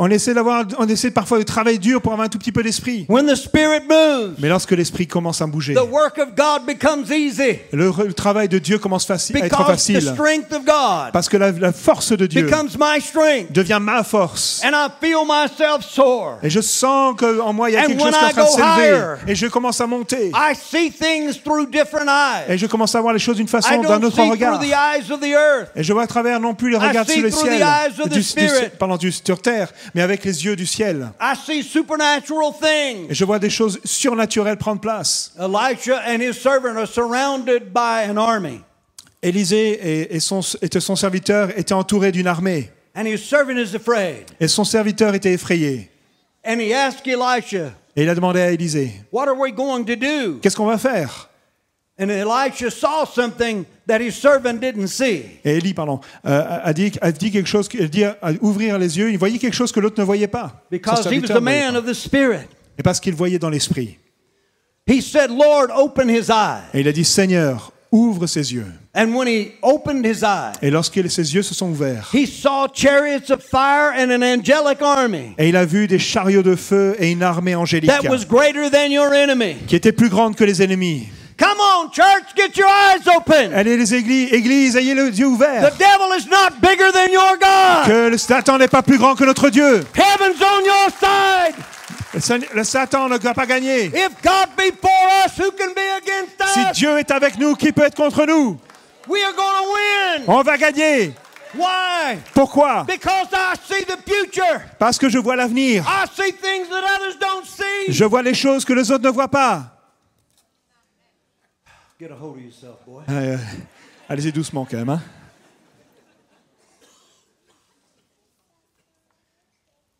On 0.00 0.10
essaie 0.10 0.34
d'avoir, 0.34 0.64
on 0.78 0.88
essaie 0.88 1.12
parfois 1.12 1.38
de 1.38 1.44
travailler 1.44 1.78
dur 1.78 2.02
pour 2.02 2.10
avoir 2.12 2.26
un 2.26 2.28
tout 2.28 2.38
petit 2.38 2.50
peu 2.50 2.64
d'esprit. 2.64 3.06
When 3.08 3.24
the 3.26 3.36
Spirit 3.36 3.82
moves, 3.88 4.34
Mais 4.40 4.48
lorsque 4.48 4.72
l'esprit 4.72 5.06
commence 5.06 5.40
à 5.40 5.46
bouger, 5.46 5.74
the 5.74 5.88
work 5.88 6.18
of 6.18 6.34
God 6.36 6.66
becomes 6.66 7.04
easy 7.12 7.60
le, 7.72 7.92
le 8.04 8.12
travail 8.12 8.48
de 8.48 8.58
Dieu 8.58 8.78
commence 8.78 9.06
faci- 9.06 9.40
à 9.40 9.46
être 9.46 9.64
facile. 9.64 10.00
strength 10.02 10.52
of 10.52 10.64
God 10.64 11.12
Parce 11.12 11.28
que 11.28 11.36
la, 11.36 11.52
la 11.52 11.72
force 11.72 12.10
de 12.16 12.26
Dieu 12.26 12.42
becomes 12.42 12.70
my 12.78 13.00
strength. 13.00 13.52
devient 13.52 13.78
ma 13.80 14.02
force. 14.02 14.60
And 14.64 14.70
I 14.72 14.88
feel 15.00 15.20
myself 15.24 15.84
soar. 15.88 16.38
Et 16.42 16.50
je 16.50 16.60
sens 16.60 17.14
qu'en 17.16 17.52
moi, 17.52 17.70
il 17.70 17.74
y 17.74 17.76
a 17.76 17.82
And 17.82 17.86
quelque 17.86 18.00
chose 18.02 18.10
qui 18.10 18.24
est 18.24 18.26
en 18.26 18.28
I 18.28 18.32
train 18.32 18.42
de 18.44 18.80
s'élever. 18.82 19.16
Et 19.28 19.34
je 19.36 19.46
commence 19.46 19.80
à 19.80 19.86
monter. 19.86 20.32
I 20.34 20.54
see 20.56 20.90
things 20.90 21.40
through 21.44 21.70
different 21.70 22.08
eyes. 22.08 22.52
Et 22.52 22.58
je 22.58 22.66
commence 22.66 22.92
à 22.96 23.00
voir 23.00 23.12
les 23.12 23.20
choses 23.20 23.36
d'une 23.36 23.46
façon, 23.46 23.80
d'un 23.80 24.02
autre 24.02 24.20
regard. 24.20 24.58
the 24.58 24.64
eyes 24.72 25.12
of 25.12 25.20
the 25.20 25.26
earth. 25.26 25.68
Et 25.76 25.84
je 25.84 25.92
vois 25.92 26.02
à 26.02 26.06
travers 26.08 26.39
non 26.40 26.54
plus 26.54 26.70
les 26.70 26.76
see 26.78 27.12
sur 27.12 27.22
le 27.22 27.30
ciel, 27.30 27.62
eyes 27.62 28.00
of 28.00 28.08
the 28.08 28.12
du, 28.12 28.18
du- 28.18 28.22
Spirit. 28.22 28.70
pardon, 28.78 28.96
du- 28.96 29.12
sur 29.12 29.40
terre, 29.40 29.72
mais 29.94 30.02
avec 30.02 30.24
les 30.24 30.44
yeux 30.44 30.56
du 30.56 30.66
ciel. 30.66 31.10
I 31.20 31.34
see 31.36 31.62
supernatural 31.62 32.52
Et 32.60 32.66
things. 32.66 33.06
je 33.10 33.24
vois 33.24 33.38
des 33.38 33.50
choses 33.50 33.78
surnaturelles 33.84 34.56
prendre 34.56 34.80
place. 34.80 35.32
Elisha 35.38 36.02
and 36.08 36.20
his 36.20 36.34
servant 36.34 36.76
are 36.76 36.88
surrounded 36.88 37.72
by 37.72 38.08
an 38.10 38.16
army. 38.16 38.60
Élisée 39.22 39.72
et, 39.72 40.16
et 40.16 40.20
son, 40.20 40.40
et 40.62 40.80
son 40.80 40.96
serviteur 40.96 41.50
étaient 41.58 41.74
entourés 41.74 42.10
d'une 42.12 42.26
armée. 42.26 42.70
And 42.96 43.04
his 43.04 43.18
servant 43.18 43.56
is 43.58 43.76
afraid. 43.76 44.24
Et 44.40 44.48
son 44.48 44.64
serviteur 44.64 45.14
était 45.14 45.32
effrayé. 45.32 45.90
And 46.44 46.58
he 46.58 46.72
asked 46.72 47.06
Elisha, 47.06 47.72
Et 47.96 48.02
il 48.04 48.08
a 48.08 48.14
demandé 48.14 48.40
à 48.40 48.50
Élisée, 48.50 48.92
What 49.12 49.28
are 49.28 49.36
we 49.38 49.52
going 49.52 49.84
to 49.84 49.94
do? 49.96 50.38
qu'est-ce 50.42 50.56
qu'on 50.56 50.66
va 50.66 50.78
faire? 50.78 51.28
And 52.00 52.08
Elisha 52.08 52.70
saw 52.70 53.04
something 53.04 53.66
that 53.86 54.00
his 54.00 54.12
servant 54.12 54.58
didn't 54.58 54.88
see. 54.88 55.22
Et 55.44 55.58
Élie, 55.58 55.74
pardon, 55.74 56.00
euh, 56.24 56.58
a, 56.64 56.72
dit, 56.72 56.92
a 57.02 57.12
dit 57.12 57.30
quelque 57.30 57.48
chose, 57.48 57.68
elle 57.78 57.90
dit 57.90 58.04
à 58.04 58.16
ouvrir 58.40 58.78
les 58.78 58.96
yeux, 58.96 59.10
il 59.10 59.18
voyait 59.18 59.38
quelque 59.38 59.54
chose 59.54 59.70
que 59.70 59.80
l'autre 59.80 60.00
ne 60.00 60.04
voyait 60.04 60.26
pas. 60.26 60.64
Because 60.70 61.04
he 61.04 61.20
was 61.20 61.26
voyait 61.26 61.40
man 61.40 61.76
of 61.76 61.84
the 61.84 61.92
Spirit. 61.92 62.48
Et 62.78 62.82
parce 62.82 63.00
qu'il 63.00 63.14
voyait 63.14 63.38
dans 63.38 63.50
l'esprit. 63.50 63.98
He 64.86 65.02
said, 65.02 65.30
Lord, 65.30 65.70
open 65.76 66.08
his 66.08 66.30
eyes. 66.30 66.62
Et 66.72 66.80
il 66.80 66.88
a 66.88 66.92
dit, 66.92 67.04
Seigneur, 67.04 67.70
ouvre 67.92 68.26
ses 68.26 68.52
yeux. 68.54 68.66
And 68.94 69.14
when 69.14 69.28
he 69.28 69.52
opened 69.62 70.04
his 70.06 70.22
eyes, 70.22 70.54
Et 70.62 70.70
lorsque 70.70 70.94
ses 71.10 71.34
yeux 71.34 71.42
se 71.42 71.54
sont 71.54 71.68
ouverts, 71.70 72.08
he 72.14 72.26
saw 72.26 72.66
chariots 72.72 73.30
of 73.30 73.42
fire 73.42 73.92
and 73.94 74.10
an 74.10 74.22
angelic 74.22 74.80
army 74.80 75.34
et 75.38 75.48
il 75.48 75.56
a 75.56 75.64
vu 75.64 75.86
des 75.86 75.98
chariots 75.98 76.42
de 76.42 76.56
feu 76.56 76.96
et 76.98 77.10
une 77.10 77.22
armée 77.22 77.54
angélique 77.54 77.90
that 77.90 78.08
was 78.08 78.24
greater 78.24 78.70
than 78.70 78.90
your 78.90 79.12
enemy. 79.12 79.56
qui 79.66 79.76
était 79.76 79.92
plus 79.92 80.08
grande 80.08 80.34
que 80.34 80.44
les 80.44 80.62
ennemis. 80.62 81.08
Come 81.40 81.58
on, 81.58 81.90
church, 81.90 82.34
get 82.36 82.54
your 82.58 82.68
eyes 82.68 83.06
open. 83.08 83.54
Allez 83.54 83.76
les 83.78 83.94
églises, 83.94 84.30
églises 84.32 84.76
ayez 84.76 84.94
les 84.94 85.04
yeux 85.18 85.24
The 85.26 85.26
ouverts. 85.26 85.70
devil 85.78 86.12
is 86.18 86.26
not 86.28 86.60
bigger 86.60 86.92
than 86.92 87.10
your 87.10 87.38
God. 87.40 87.86
Que 87.86 88.08
le 88.10 88.18
Satan 88.18 88.58
n'est 88.58 88.68
pas 88.68 88.82
plus 88.82 88.98
grand 88.98 89.14
que 89.16 89.24
notre 89.24 89.48
Dieu. 89.48 89.82
Heaven's 89.94 90.40
on 90.42 90.64
your 90.66 90.90
side. 91.00 91.54
Le 92.12 92.20
Sa- 92.20 92.36
Le 92.54 92.64
Satan 92.64 93.08
ne 93.08 93.16
va 93.16 93.32
pas 93.32 93.46
gagner. 93.46 93.86
If 93.86 94.10
God 94.22 94.48
be 94.56 94.70
for 94.82 94.90
us, 95.24 95.38
who 95.38 95.50
can 95.52 95.72
be 95.74 95.80
against 95.96 96.36
Si 96.52 96.60
us? 96.60 96.72
Dieu 96.76 96.98
est 96.98 97.10
avec 97.10 97.38
nous, 97.38 97.54
qui 97.54 97.72
peut 97.72 97.84
être 97.84 97.96
contre 97.96 98.26
nous? 98.26 98.58
We 99.08 99.22
are 99.24 99.32
going 99.32 99.64
to 99.64 99.72
win. 99.72 100.24
On 100.28 100.42
va 100.42 100.58
gagner. 100.58 101.14
Why? 101.54 102.18
Pourquoi? 102.34 102.84
Because 102.86 103.28
I 103.32 103.54
see 103.66 103.84
the 103.86 103.96
future. 104.06 104.60
Parce 104.78 104.98
que 104.98 105.08
je 105.08 105.18
vois 105.18 105.36
l'avenir. 105.36 105.84
I 105.88 106.06
see 106.14 106.32
things 106.32 106.68
that 106.68 106.82
others 106.84 107.16
don't 107.18 107.44
see. 107.46 107.92
Je 107.92 108.04
vois 108.04 108.22
les 108.22 108.34
choses 108.34 108.64
que 108.64 108.72
les 108.74 108.90
autres 108.92 109.04
ne 109.04 109.10
voient 109.10 109.26
pas. 109.28 109.62
Get 112.00 112.10
a 112.10 112.16
hold 112.16 112.38
of 112.38 112.42
yourself, 112.42 112.82
boy. 112.86 113.02
Euh, 113.10 113.36
Allez-y 114.08 114.32
doucement 114.32 114.64
quand 114.64 114.78
même. 114.78 114.88
hein. 114.88 115.02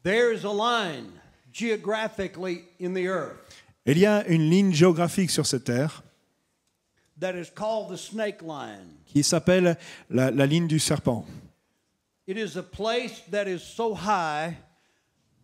There's 0.03 0.45
a 0.45 0.51
line 0.51 1.13
geographically 1.53 2.65
in 2.81 2.95
the 2.95 3.07
earth 3.07 3.37
Il 3.85 3.99
y 3.99 4.07
a 4.07 4.27
une 4.29 4.49
ligne 4.49 4.73
géographique 4.73 5.31
sur 5.31 5.45
cette 5.47 5.65
terre 5.65 6.03
that 7.19 7.35
is 7.37 7.51
called 7.55 7.91
the 7.91 7.99
snake 7.99 8.41
line. 8.41 8.97
qui 9.07 9.23
s'appelle 9.23 9.77
la, 10.09 10.31
la 10.31 10.47
ligne 10.47 10.67
du 10.69 10.79
serpent. 10.79 11.27
It 12.27 12.39
is 12.39 12.57
a 12.57 12.63
place 12.63 13.21
that 13.31 13.47
is 13.47 13.59
so 13.63 13.95
high 13.95 14.57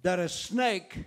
that 0.02 0.18
a 0.18 0.28
snake 0.28 1.04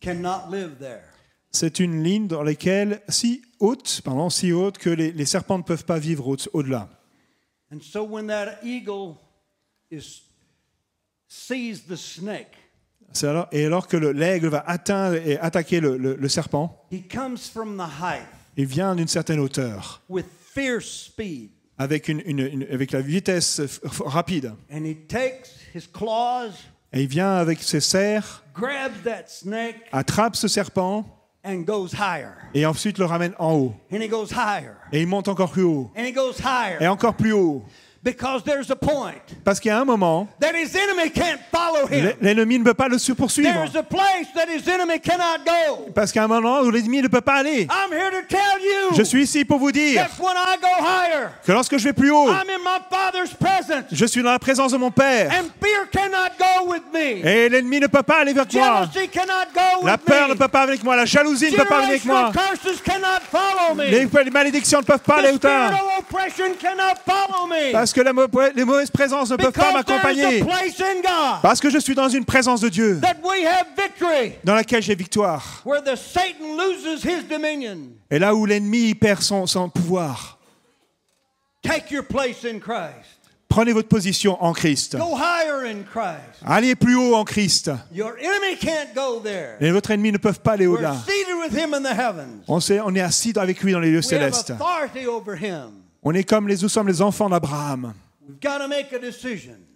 cannot 0.00 0.50
live 0.50 0.78
there. 0.78 1.02
C'est 1.50 1.80
une 1.80 2.02
ligne 2.02 2.26
dans 2.28 2.42
laquelle 2.42 3.02
si 3.08 3.42
haute, 3.64 4.00
pardon, 4.04 4.30
si 4.30 4.52
haute 4.52 4.78
que 4.78 4.90
les, 4.90 5.12
les 5.12 5.24
serpents 5.24 5.58
ne 5.58 5.62
peuvent 5.62 5.84
pas 5.84 5.98
vivre 5.98 6.26
au- 6.28 6.36
au-delà. 6.52 6.88
And 7.72 7.80
so 7.80 8.04
when 8.04 8.26
that 8.28 8.58
eagle 8.62 9.16
is 9.90 10.22
sees 11.28 11.82
the 11.88 11.96
snake, 11.96 12.52
C'est 13.12 13.28
alors- 13.28 13.48
et 13.52 13.64
alors 13.64 13.86
que 13.86 13.96
le- 13.96 14.12
l'aigle 14.12 14.48
va 14.48 14.64
atteindre 14.66 15.16
et 15.16 15.38
attaquer 15.38 15.80
le, 15.80 15.96
le- 15.96 16.16
le 16.16 16.28
serpent, 16.28 16.84
he 16.90 17.02
comes 17.08 17.38
from 17.38 17.76
the 17.76 17.88
height 18.02 18.26
il 18.56 18.66
vient 18.66 18.94
d'une 18.94 19.08
certaine 19.08 19.40
hauteur, 19.40 20.02
with 20.08 20.26
fierce 20.54 20.86
speed. 21.06 21.50
avec, 21.78 22.08
une, 22.08 22.22
une- 22.26 22.38
une- 22.40 22.66
avec 22.70 22.92
la 22.92 23.00
vitesse 23.00 23.60
rapide. 24.04 24.52
And 24.72 24.84
he 24.84 24.94
takes 25.08 25.48
his 25.74 25.88
claws, 25.92 26.52
Et 26.92 27.02
il 27.02 27.08
vient 27.08 27.34
avec 27.34 27.60
ses 27.62 27.80
serres, 27.80 28.44
grabs 28.54 29.02
that 29.04 29.24
snake, 29.26 29.76
attrape 29.90 30.36
ce 30.36 30.46
serpent 30.46 31.04
and 31.44 31.64
goes 31.64 31.92
higher. 31.92 32.32
et 32.54 32.64
ensuite 32.66 32.98
le 32.98 33.04
ramène 33.04 33.34
en 33.38 33.52
haut. 33.52 33.74
And 33.92 34.00
he 34.00 34.08
goes 34.08 34.30
higher. 34.32 34.74
Et 34.92 35.02
il 35.02 35.06
monte 35.06 35.28
encore 35.28 35.50
plus 35.50 35.62
haut. 35.62 35.90
And 35.96 36.04
he 36.04 36.12
goes 36.12 36.38
Et 36.40 36.42
higher. 36.44 36.86
encore 36.88 37.14
plus 37.14 37.32
haut. 37.32 37.62
Because 38.04 38.44
there's 38.44 38.70
a 38.70 38.76
point 38.76 39.22
Parce 39.44 39.58
qu'il 39.58 39.70
y 39.70 39.72
a 39.72 39.80
un 39.80 39.84
moment, 39.86 40.28
that 40.38 40.54
his 40.54 40.76
enemy 40.76 41.10
can't 41.10 41.40
follow 41.50 41.86
him. 41.86 42.04
l- 42.04 42.16
l'ennemi 42.20 42.58
ne 42.58 42.64
peut 42.64 42.74
pas 42.74 42.86
le 42.86 42.98
poursuivre. 43.14 43.50
There's 43.50 43.74
a 43.74 43.82
place 43.82 44.26
that 44.34 44.46
his 44.46 44.68
enemy 44.68 45.00
cannot 45.00 45.44
go. 45.44 45.90
Parce 45.94 46.12
qu'il 46.12 46.18
y 46.18 46.22
a 46.22 46.24
un 46.24 46.28
moment 46.28 46.60
où 46.60 46.70
l'ennemi 46.70 47.00
ne 47.00 47.08
peut 47.08 47.22
pas 47.22 47.36
aller. 47.36 47.62
I'm 47.62 47.90
here 47.90 48.10
to 48.10 48.26
tell 48.28 48.60
you 48.60 48.94
Je 48.94 49.02
suis 49.04 49.22
ici 49.22 49.46
pour 49.46 49.58
vous 49.58 49.72
dire 49.72 50.02
that 50.02 50.22
when 50.22 50.36
I 50.36 50.56
go 50.60 50.84
higher, 50.84 51.30
que 51.46 51.52
lorsque 51.52 51.78
je 51.78 51.84
vais 51.84 51.94
plus 51.94 52.10
haut, 52.10 52.28
I'm 52.28 52.50
in 52.50 52.58
my 52.62 52.78
Father's 52.90 53.32
presence. 53.32 53.86
je 53.90 54.04
suis 54.04 54.22
dans 54.22 54.32
la 54.32 54.38
présence 54.38 54.72
de 54.72 54.76
mon 54.76 54.90
Père. 54.90 55.30
And 55.32 55.48
fear 55.62 55.88
cannot 55.90 56.36
go 56.38 56.70
with 56.70 56.82
me. 56.92 57.26
Et 57.26 57.48
l'ennemi 57.48 57.80
ne 57.80 57.86
peut 57.86 58.02
pas 58.02 58.20
aller 58.20 58.32
avec 58.32 58.52
moi. 58.52 58.86
Jealousy 58.92 59.08
cannot 59.08 59.48
go 59.54 59.86
La 59.86 59.96
peur 59.96 60.28
ne 60.28 60.34
peut 60.34 60.48
pas 60.48 60.62
avec 60.62 60.84
moi. 60.84 60.94
La 60.94 61.06
jalousie 61.06 61.50
ne 61.50 61.56
peut 61.56 61.64
pas 61.64 61.84
avec 61.86 62.04
moi. 62.04 62.32
Generational 62.32 62.58
curses 62.64 62.82
cannot 62.82 63.20
follow 63.30 63.74
me. 63.74 63.84
Les, 63.84 64.30
malédictions 64.30 64.80
ne 64.80 64.84
peuvent 64.84 65.00
pas 65.00 65.16
aller 65.16 65.32
The 65.32 65.34
autant. 65.36 65.70
Spirit 66.04 66.24
of 66.24 66.34
oppression 66.34 66.54
cannot 66.56 66.98
follow 67.04 67.46
me. 67.46 67.72
Parce 67.72 67.92
que 67.92 68.00
la 68.00 68.12
les 68.54 68.64
mauvaises 68.64 68.90
présences 68.90 69.30
ne 69.30 69.36
peuvent 69.36 69.52
pas 69.52 69.72
m'accompagner. 69.72 70.42
a 70.42 70.44
place 70.44 70.80
in 70.80 71.00
God 71.02 71.42
Parce 71.42 71.60
que 71.60 71.70
je 71.70 71.78
suis 71.78 71.94
dans 71.94 72.08
une 72.08 72.24
présence 72.24 72.60
de 72.60 72.68
Dieu 72.68 73.00
that 73.00 73.16
we 73.22 73.44
have 73.44 73.66
victory, 73.76 74.34
dans 74.44 74.54
laquelle 74.54 74.82
j'ai 74.82 74.94
victoire. 74.94 75.62
where 75.64 75.82
the 75.82 75.96
Satan 75.96 76.56
loses 76.56 77.02
his 77.04 77.24
dominion. 77.28 77.92
Et 78.10 78.18
là 78.18 78.34
où 78.34 78.46
l'ennemi 78.46 78.94
perd 78.94 79.22
son, 79.22 79.46
son 79.46 79.68
pouvoir. 79.68 80.38
Take 81.62 81.92
your 81.92 82.04
place 82.04 82.44
in 82.44 82.58
Christ. 82.58 83.24
Prenez 83.48 83.72
votre 83.72 83.88
position 83.88 84.36
en 84.42 84.52
Christ. 84.52 84.96
Go 84.96 85.14
higher 85.14 85.64
in 85.64 85.84
Christ. 85.84 86.42
Allez 86.44 86.74
plus 86.74 86.96
haut 86.96 87.14
en 87.14 87.24
Christ. 87.24 87.70
Your 87.92 88.16
enemy 88.18 88.56
can't 88.58 88.92
go 88.94 89.20
there. 89.20 89.56
Et 89.60 89.70
votre 89.70 89.92
ennemi 89.92 90.10
ne 90.10 90.18
peuvent 90.18 90.40
pas 90.40 90.52
aller 90.54 90.66
au-delà. 90.66 90.96
seated 91.06 91.36
with 91.40 91.56
him 91.56 91.72
in 91.72 91.82
the 91.82 91.96
heavens. 91.96 92.42
On, 92.48 92.58
on 92.84 92.94
est 92.96 93.00
assis 93.00 93.32
avec 93.36 93.62
lui 93.62 93.72
dans 93.72 93.78
les 93.78 93.92
lieux 93.92 94.02
célestes. 94.02 94.52
On 96.04 96.12
est 96.12 96.24
comme 96.24 96.48
les, 96.48 96.56
nous 96.58 96.68
sommes 96.68 96.86
les 96.88 97.00
enfants 97.00 97.28
d'Abraham. 97.30 97.94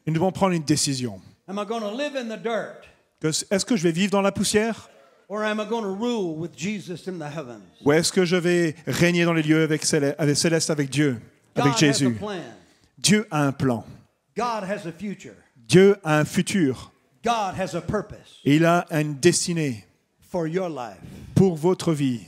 Nous 0.07 0.15
devons 0.15 0.33
prendre 0.33 0.53
une 0.55 0.63
décision. 0.65 1.21
Am 1.47 1.59
I 1.59 1.65
going 1.67 1.81
to 1.81 1.97
live 1.97 2.15
in 2.17 2.25
the 2.29 2.39
dirt? 2.41 2.85
Que- 3.21 3.29
Est-ce 3.51 3.65
que 3.65 3.77
je 3.77 3.83
vais 3.83 3.93
vivre 3.93 4.11
dans 4.11 4.21
la 4.23 4.33
poussière? 4.33 4.91
Or 5.31 5.43
am 5.43 5.61
I 5.61 5.67
going 5.67 5.83
to 5.83 5.95
rule 5.95 6.37
with 6.39 6.53
Jesus 6.57 7.07
in 7.09 7.19
the 7.19 7.23
heavens? 7.31 7.63
ou 7.85 7.93
est-ce 7.93 8.13
que 8.13 8.25
je 8.25 8.37
vais 8.37 8.75
régner 8.87 9.25
dans 9.25 9.33
les 9.35 9.43
lieux 9.43 9.63
avec, 9.63 9.85
céleste, 9.85 10.17
avec, 10.19 10.37
céleste 10.37 10.71
avec 10.71 10.89
Dieu, 10.91 11.21
avec 11.55 11.73
God 11.73 11.79
Jésus? 11.79 12.17
Dieu 12.99 13.27
a 13.31 13.45
un 13.47 13.53
plan. 13.53 13.85
God 14.37 14.65
has 14.65 14.87
a 14.87 14.93
future. 14.93 15.35
Dieu 15.57 15.97
a 16.05 16.19
un 16.19 16.25
futur. 16.25 16.93
God 17.25 17.55
has 17.59 17.75
a 17.75 17.81
purpose 17.81 18.41
Et 18.45 18.57
il 18.57 18.65
a 18.65 18.87
une 18.91 19.15
destinée 19.17 19.85
for 20.21 20.47
your 20.47 20.69
life. 20.69 20.97
pour 21.35 21.57
votre 21.57 21.93
vie, 21.93 22.21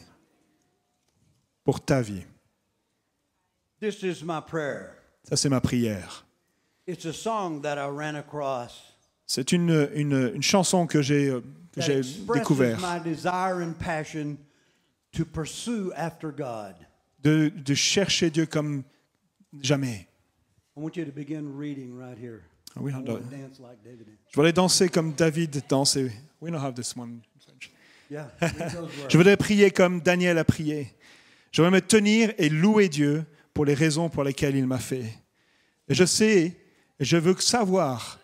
pour 1.65 1.81
ta 1.81 2.03
vie. 2.03 2.23
This 3.81 4.03
is 4.03 4.23
my 4.23 4.41
prayer. 4.41 4.91
Ça, 5.29 5.37
c'est 5.37 5.49
ma 5.49 5.61
prière. 5.61 6.25
It's 6.87 7.05
a 7.07 7.13
song 7.13 7.63
that 7.63 7.79
I 7.79 7.89
ran 7.89 8.17
across 8.17 8.95
C'est 9.27 9.53
une, 9.53 9.89
une, 9.95 10.33
une 10.35 10.43
chanson 10.43 10.87
que 10.87 11.03
j'ai 11.03 11.29
euh, 11.29 11.41
que 11.73 11.81
j'ai 11.81 11.99
expresses 11.99 12.39
découvert 12.41 12.79
my 12.81 12.99
desire 13.01 13.59
and 13.63 13.75
passion 13.79 14.37
to 15.13 15.25
pursue 15.25 15.93
after 15.95 16.33
God. 16.33 16.75
de, 17.23 17.49
de 17.49 17.75
chercher 17.75 18.31
Dieu 18.31 18.47
comme 18.47 18.83
jamais. 19.63 20.09
I 20.77 20.81
want 20.81 20.97
you 20.97 21.05
to 21.05 21.13
begin 21.13 21.57
reading 21.57 21.97
right 21.97 22.19
here. 22.19 22.43
Oui, 22.77 22.91
I 22.93 22.95
on 22.95 22.99
want 22.99 23.05
doit- 23.07 23.21
to 23.21 23.37
dance 23.37 23.61
like 23.61 23.83
David 23.85 24.07
did. 24.07 24.17
Je 24.31 24.35
voudrais 24.37 24.53
danser 24.53 24.89
comme 24.89 25.13
David 25.13 25.63
dansait. 25.69 26.11
We 26.41 26.51
don't 26.51 26.61
have 26.61 26.75
this 26.75 26.97
one. 26.97 27.21
in 27.35 27.41
French. 27.41 27.71
Yeah, 28.11 28.27
read 28.41 28.73
those 28.73 28.75
words. 28.99 29.09
Je 29.13 29.17
voudrais 29.17 29.37
prier 29.37 29.71
comme 29.71 30.01
Daniel 30.01 30.39
a 30.39 30.45
prié. 30.45 30.93
Je 31.53 31.63
voudrais 31.63 31.81
me 31.81 31.81
tenir 31.87 32.33
et 32.39 32.49
louer 32.49 32.89
Dieu 32.89 33.25
pour 33.61 33.67
les 33.67 33.75
raisons 33.75 34.09
pour 34.09 34.25
lesquelles 34.25 34.57
il 34.57 34.67
m'a 34.67 34.79
fait. 34.79 35.05
Et 35.87 35.93
je 35.93 36.07
sais, 36.07 36.57
et 36.99 37.05
je 37.05 37.19
veux 37.19 37.37
savoir 37.37 38.19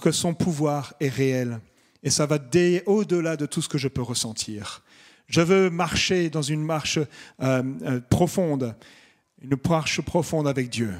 que 0.00 0.10
son 0.10 0.32
pouvoir 0.32 0.94
est 0.98 1.10
réel. 1.10 1.60
Et 2.02 2.08
ça 2.08 2.24
va 2.24 2.38
au-delà 2.86 3.36
de 3.36 3.44
tout 3.44 3.60
ce 3.60 3.68
que 3.68 3.76
je 3.76 3.88
peux 3.88 4.00
ressentir. 4.00 4.82
Je 5.26 5.42
veux 5.42 5.68
marcher 5.68 6.30
dans 6.30 6.40
une 6.40 6.64
marche 6.64 6.96
euh, 6.96 7.06
euh, 7.82 8.00
profonde, 8.08 8.74
une 9.42 9.58
marche 9.68 10.00
profonde 10.00 10.48
avec 10.48 10.70
Dieu. 10.70 10.94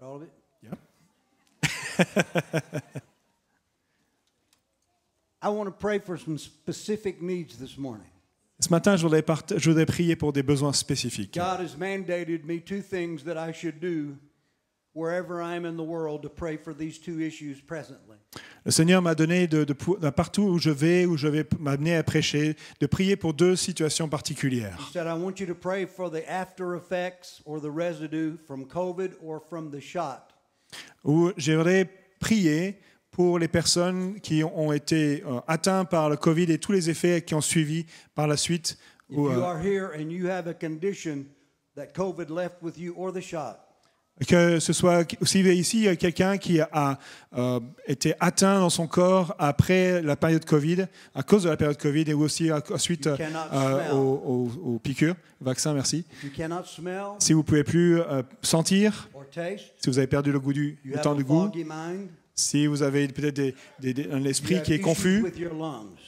I 5.40 5.50
want 5.50 5.66
to 5.66 5.70
pray 5.70 6.00
for 6.00 6.18
some 6.18 6.36
specific 6.36 7.22
needs 7.22 7.58
this 7.58 7.78
morning. 7.78 8.11
Ce 8.62 8.68
matin, 8.70 8.96
je 8.96 9.02
voudrais, 9.02 9.22
part- 9.22 9.42
je 9.56 9.70
voudrais 9.70 9.86
prier 9.86 10.14
pour 10.14 10.32
des 10.32 10.44
besoins 10.44 10.72
spécifiques. 10.72 11.34
God 11.34 11.60
has 11.60 11.76
mandated 11.76 12.44
me 12.44 12.60
two 12.60 12.80
things 12.80 13.24
that 13.24 13.34
I 13.36 13.52
should 13.52 13.80
do 13.80 14.14
wherever 14.94 15.42
I 15.42 15.56
am 15.56 15.64
in 15.66 15.74
the 15.76 15.84
world 15.84 16.22
to 16.22 16.28
pray 16.28 16.56
for 16.56 16.72
these 16.72 17.00
two 17.00 17.18
issues 17.20 17.60
presently. 17.60 18.18
Le 18.64 18.70
Seigneur 18.70 19.02
m'a 19.02 19.16
donné 19.16 19.48
de, 19.48 19.64
de 19.64 19.74
de 19.74 20.10
partout 20.10 20.44
où 20.44 20.58
je 20.60 20.70
vais, 20.70 21.06
où 21.06 21.16
je 21.16 21.26
vais 21.26 21.44
m'amener 21.58 21.96
à 21.96 22.04
prêcher, 22.04 22.54
de 22.80 22.86
prier 22.86 23.16
pour 23.16 23.34
deux 23.34 23.56
situations 23.56 24.08
particulières. 24.08 24.78
Où 31.04 31.32
j'aimerais 31.36 31.90
prier 32.20 32.78
pour 33.12 33.38
les 33.38 33.46
personnes 33.48 34.18
qui 34.20 34.42
ont 34.42 34.72
été 34.72 35.22
euh, 35.26 35.38
atteintes 35.46 35.88
par 35.90 36.08
le 36.10 36.16
Covid 36.16 36.50
et 36.50 36.58
tous 36.58 36.72
les 36.72 36.90
effets 36.90 37.22
qui 37.22 37.34
ont 37.34 37.40
suivi 37.42 37.86
par 38.14 38.26
la 38.26 38.36
suite. 38.36 38.76
Ou, 39.10 39.28
euh, 39.28 39.34
que 44.28 44.60
ce 44.60 44.72
soit 44.74 45.04
aussi 45.20 45.40
ici 45.40 45.88
a 45.88 45.96
quelqu'un 45.96 46.36
qui 46.38 46.60
a 46.60 46.98
euh, 47.36 47.60
été 47.86 48.14
atteint 48.20 48.60
dans 48.60 48.70
son 48.70 48.86
corps 48.86 49.34
après 49.38 50.00
la 50.02 50.16
période 50.16 50.44
Covid, 50.44 50.86
à 51.14 51.22
cause 51.22 51.44
de 51.44 51.48
la 51.48 51.56
période 51.56 51.78
Covid 51.78 52.04
et 52.08 52.14
aussi 52.14 52.50
ensuite 52.52 53.06
euh, 53.06 53.16
euh, 53.52 53.92
aux, 53.94 54.50
aux- 54.64 54.74
aux 54.74 54.78
piqûres, 54.78 55.16
vaccins, 55.40 55.72
merci. 55.74 56.04
Si 57.18 57.32
vous 57.32 57.42
pouvez 57.42 57.64
plus 57.64 58.00
euh, 58.00 58.22
sentir, 58.42 59.08
si 59.80 59.88
vous 59.90 59.98
avez 59.98 60.06
perdu 60.06 60.30
le 60.30 60.38
goût 60.40 60.52
du 60.52 60.78
le 60.84 61.00
temps 61.00 61.14
du 61.14 61.24
goût, 61.24 61.48
mind, 61.64 62.08
si 62.34 62.66
vous 62.66 62.82
avez 62.82 63.08
peut-être 63.08 63.36
des- 63.36 63.54
des- 63.80 63.94
des- 63.94 64.10
un 64.10 64.24
esprit 64.24 64.62
qui 64.62 64.72
est 64.72 64.80
confus, 64.80 65.22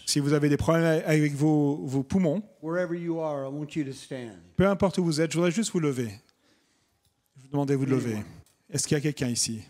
si 0.06 0.20
vous 0.20 0.32
avez 0.32 0.48
des 0.48 0.56
problèmes 0.56 1.02
avec 1.06 1.32
vos, 1.34 1.76
vos 1.84 2.02
poumons, 2.02 2.42
peu 4.56 4.66
importe 4.66 4.98
où 4.98 5.04
vous 5.04 5.20
êtes, 5.20 5.30
je 5.32 5.36
voudrais 5.36 5.50
juste 5.50 5.70
vous 5.72 5.80
lever. 5.80 6.10
Je 7.36 7.42
vous 7.42 7.48
demandais 7.48 7.74
de 7.74 7.78
vous 7.78 7.86
lever. 7.86 8.16
Est-ce 8.70 8.86
qu'il 8.88 8.96
y 8.96 8.98
a 8.98 9.02
quelqu'un 9.02 9.28
ici? 9.28 9.62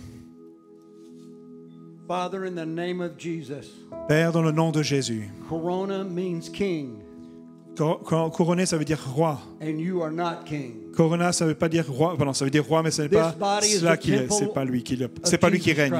Father, 2.07 2.45
in 2.45 2.55
the 2.55 2.65
name 2.65 3.01
of 3.01 3.17
Jesus, 3.17 3.67
Père, 4.07 4.31
dans 4.31 4.41
le 4.41 4.51
nom 4.51 4.71
de 4.71 4.81
Jésus. 4.81 5.29
Corona 5.49 6.05
means 6.05 6.49
king, 6.53 6.99
Couronné, 7.75 8.65
ça 8.65 8.77
veut 8.77 8.86
dire 8.86 8.99
roi. 9.13 9.39
and 9.62 9.77
you 9.77 10.01
are 10.01 10.12
not 10.12 10.43
king. 10.45 10.91
Corona, 10.95 11.31
ça 11.31 11.45
veut 11.45 11.53
pas 11.55 11.69
dire 11.69 11.86
roi. 11.88 12.15
Pardon, 12.17 12.33
ça 12.33 12.45
veut 12.45 12.51
dire 12.51 12.65
roi, 12.65 12.81
mais 12.81 12.91
ce 12.91 13.03
n'est 13.03 13.10
pas 13.10 13.36
cela 13.62 13.97
qui 13.97 14.13
est. 14.13 14.31
C'est 14.31 14.53
pas 14.53 14.65
lui 14.65 14.83
qui. 14.83 14.95
le- 14.95 15.05
of 15.05 15.12
C'est 15.23 15.38
pas 15.38 15.49
lui 15.49 15.60
qui 15.60 15.69
Jesus 15.69 15.81
règne. 15.81 15.93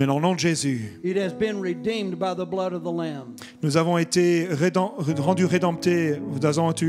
Mais 0.00 0.06
dans 0.06 0.16
le 0.16 0.22
nom 0.22 0.32
de 0.34 0.38
Jésus, 0.38 0.98
It 1.04 1.18
has 1.18 1.34
been 1.34 1.60
redeemed 1.60 2.14
by 2.18 2.34
the 2.34 2.48
blood 2.48 2.72
of 2.72 2.82
the 2.82 2.86
Lamb. 2.86 3.34
nous 3.62 3.76
avons 3.76 3.98
été 3.98 4.46
rédem- 4.50 4.92
rendus 5.20 5.44
rédemptés. 5.44 6.18
Nous 6.18 6.46
avons 6.46 6.70
été 6.70 6.86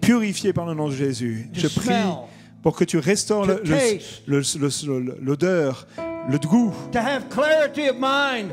purifiés 0.00 0.52
par 0.52 0.66
le 0.66 0.74
nom 0.74 0.86
de 0.88 0.94
Jésus. 0.94 1.48
Je 1.52 1.66
prie 1.66 1.88
pour 2.62 2.76
que 2.76 2.84
tu 2.84 2.98
restaures 2.98 3.44
le- 3.44 3.60
le- 3.64 4.40
le- 4.88 5.18
l'odeur, 5.20 5.88
le 6.30 6.38
goût, 6.38 6.72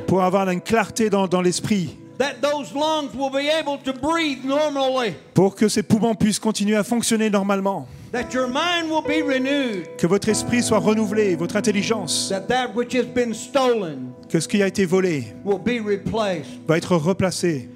pour 0.08 0.24
avoir 0.24 0.50
une 0.50 0.62
clarté 0.62 1.12
dans, 1.12 1.28
dans 1.28 1.41
l'esprit, 1.43 1.96
that 2.18 2.42
those 2.42 2.74
lungs 2.74 3.14
will 3.16 3.30
be 3.30 3.48
able 3.50 3.78
to 3.78 3.94
breathe 3.94 4.44
normally, 4.44 5.14
pour 5.34 5.56
que 5.56 5.68
ces 5.70 5.84
poumons 5.84 6.16
puissent 6.16 6.40
continuer 6.40 6.76
à 6.76 6.84
fonctionner 6.84 7.30
normalement, 7.30 7.88
that 8.12 8.34
your 8.34 8.48
mind 8.48 8.90
will 8.90 9.02
be 9.04 9.22
renewed, 9.22 9.86
que 9.98 10.08
votre 10.08 10.30
esprit 10.30 10.64
soit 10.64 10.80
renouvelé, 10.80 11.36
votre 11.36 11.56
intelligence, 11.58 12.30
that 12.30 12.48
that 12.48 12.74
which 12.76 12.94
has 12.96 13.06
been 13.06 13.34
stolen 13.34 14.14
que 14.30 14.40
ce 14.40 14.48
qui 14.48 14.62
a 14.64 14.68
été 14.68 14.86
volé 14.86 15.34
will 15.46 15.60
be 15.60 15.80
replaced. 15.86 16.60
va 16.68 16.78
être 16.78 16.96
replacé. 16.96 17.70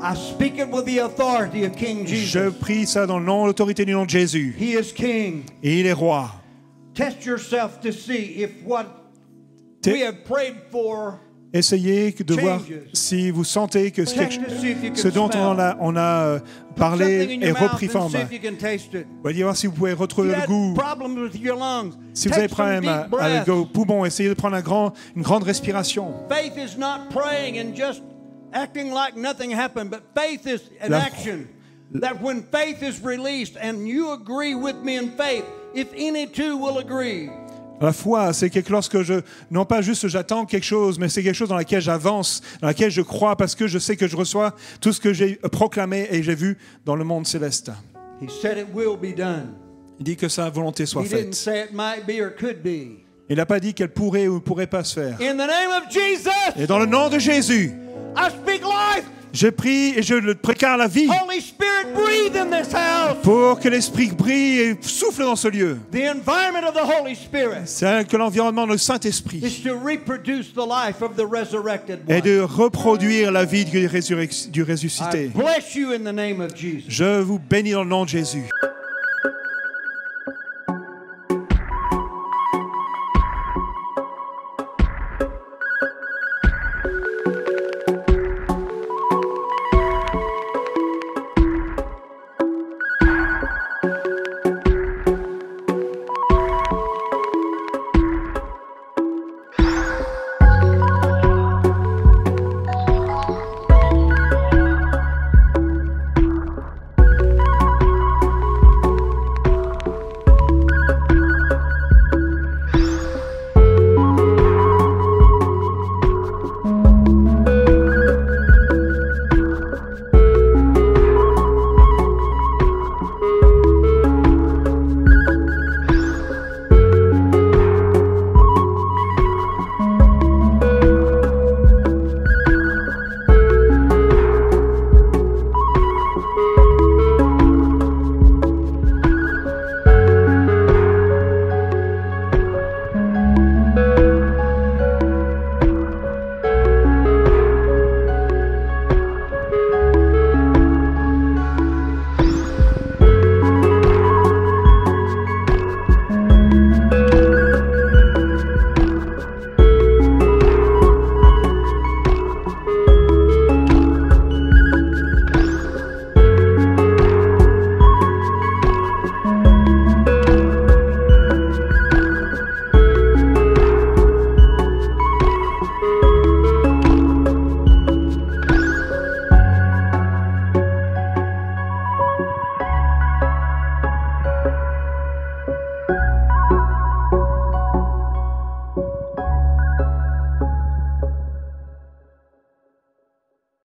I 0.00 0.14
speak 0.14 0.58
it 0.58 0.68
with 0.70 0.84
the 0.84 0.98
authority 1.00 1.64
of 1.64 1.74
King 1.74 2.06
Je 2.06 2.14
Jesus. 2.14 2.52
prie 2.60 2.86
ça 2.86 3.04
dans 3.06 3.18
l'autorité 3.18 3.84
du 3.84 3.92
nom 3.92 4.04
de 4.04 4.10
Jésus. 4.10 4.54
He 4.56 4.74
is 4.78 4.92
King. 4.94 5.42
Et 5.62 5.80
il 5.80 5.86
est 5.86 5.92
roi. 5.92 6.30
Test 6.94 7.24
yourself 7.24 7.80
to 7.80 7.90
see 7.90 8.40
if 8.42 8.50
what 8.64 8.86
we 9.84 10.02
have 10.02 10.22
prayed 10.24 10.54
for 10.70 11.18
Essayez 11.52 12.12
de 12.12 12.34
voir 12.34 12.60
si 12.92 13.30
vous 13.30 13.44
sentez 13.44 13.90
que 13.90 14.04
ce, 14.04 15.08
dont 15.08 15.30
on 15.34 15.58
a, 15.58 15.76
on 15.80 15.96
a 15.96 16.00
euh, 16.00 16.38
parlé 16.76 17.38
est 17.40 17.52
repris 17.52 17.88
forme. 17.88 18.12
Voyez 19.22 19.42
voir 19.42 19.56
si 19.56 19.66
vous 19.66 19.72
pouvez 19.72 19.94
retrouver 19.94 20.34
le 20.34 20.46
goût. 20.46 20.76
Si 22.12 22.28
vous 22.28 22.34
avez 22.34 22.48
problème 22.48 22.84
avec 23.18 23.46
vos 23.46 23.64
poumons, 23.64 24.04
essayez 24.04 24.28
de 24.28 24.34
prendre 24.34 24.56
un 24.56 24.60
grand, 24.60 24.92
une 25.16 25.22
grande 25.22 25.44
respiration. 25.44 26.12
Faith 26.28 26.56
is 26.56 26.78
not 26.78 27.08
praying 27.10 27.58
and 27.58 27.74
just 27.74 28.02
acting 28.52 28.92
like 28.92 29.16
nothing 29.16 29.50
happened, 29.50 29.90
but 29.90 30.02
faith 30.14 30.46
is 30.46 30.70
an 30.80 30.90
La- 30.90 30.98
action. 30.98 31.48
That 31.94 32.20
when 32.20 32.42
faith 32.42 32.82
is 32.82 33.02
released 33.02 33.56
and 33.56 33.88
you 33.88 34.12
agree 34.12 34.54
with 34.54 34.76
me 34.82 34.96
in 34.96 35.12
faith, 35.12 35.44
if 35.74 35.88
any 35.96 36.26
two 36.26 36.58
will 36.58 36.78
agree, 36.78 37.30
La 37.80 37.92
foi, 37.92 38.32
c'est 38.32 38.50
quelque 38.50 38.70
lorsque 38.72 39.02
je, 39.02 39.14
non 39.52 39.64
pas 39.64 39.82
juste 39.82 40.08
j'attends 40.08 40.46
quelque 40.46 40.64
chose, 40.64 40.98
mais 40.98 41.08
c'est 41.08 41.22
quelque 41.22 41.34
chose 41.36 41.48
dans 41.48 41.56
laquelle 41.56 41.80
j'avance, 41.80 42.42
dans 42.60 42.66
laquelle 42.66 42.90
je 42.90 43.02
crois, 43.02 43.36
parce 43.36 43.54
que 43.54 43.66
je 43.68 43.78
sais 43.78 43.96
que 43.96 44.08
je 44.08 44.16
reçois 44.16 44.54
tout 44.80 44.92
ce 44.92 45.00
que 45.00 45.12
j'ai 45.12 45.36
proclamé 45.36 46.08
et 46.10 46.22
j'ai 46.24 46.34
vu 46.34 46.58
dans 46.84 46.96
le 46.96 47.04
monde 47.04 47.26
céleste. 47.26 47.70
he 48.20 48.28
said 48.42 48.58
it 48.58 48.66
will 48.74 48.96
be 48.96 49.14
done. 49.16 49.54
Il 50.00 50.04
dit 50.04 50.16
que 50.16 50.28
sa 50.28 50.50
volonté 50.50 50.86
soit 50.86 51.02
He 51.02 51.08
didn't 51.08 51.16
faite. 51.18 51.34
say 51.34 51.64
it 51.64 51.72
might 51.72 52.04
be 52.06 52.20
or 52.20 52.30
could 52.36 52.62
be. 52.64 52.98
Il 53.30 53.36
n'a 53.36 53.46
pas 53.46 53.60
dit 53.60 53.74
qu'elle 53.74 53.92
pourrait 53.92 54.26
ou 54.26 54.34
ne 54.36 54.40
pourrait 54.40 54.66
pas 54.66 54.82
se 54.82 54.94
faire. 54.98 55.16
In 55.20 55.34
the 55.34 55.46
name 55.46 55.70
of 55.76 55.90
Jesus, 55.90 56.30
Et 56.56 56.66
dans 56.66 56.78
le 56.78 56.86
nom 56.86 57.08
de 57.08 57.18
Jésus, 57.18 57.72
I 58.16 58.28
speak 58.30 58.62
life 58.62 59.04
Je 59.32 59.48
prie 59.48 59.92
et 59.96 60.02
je 60.02 60.14
le 60.14 60.34
précare 60.34 60.76
la 60.76 60.86
vie 60.88 61.06
Holy 61.08 61.40
Spirit, 61.40 61.92
breathe 61.94 62.36
in 62.36 62.46
this 62.50 62.72
house. 62.74 63.16
pour 63.22 63.60
que 63.60 63.68
l'Esprit 63.68 64.08
brille 64.08 64.60
et 64.60 64.76
souffle 64.80 65.22
dans 65.22 65.36
ce 65.36 65.48
lieu. 65.48 65.78
C'est 67.64 68.08
que 68.08 68.16
l'environnement 68.16 68.66
du 68.66 68.78
Saint-Esprit 68.78 69.40
est 72.10 72.20
de 72.22 72.40
reproduire 72.40 73.32
la 73.32 73.44
vie 73.44 73.64
du, 73.64 73.86
résurrec- 73.86 74.50
du 74.50 74.60
I 74.60 74.64
ressuscité. 74.64 75.30
bless 75.34 75.74
you 75.74 75.90
in 75.92 75.98
the 76.00 76.14
name 76.14 76.40
of 76.40 76.54
Jesus. 76.56 76.84
Je 76.88 77.20
vous 77.20 77.38
bénis 77.38 77.72
dans 77.72 77.84
le 77.84 77.90
nom 77.90 78.04
de 78.04 78.08
Jésus. 78.10 78.44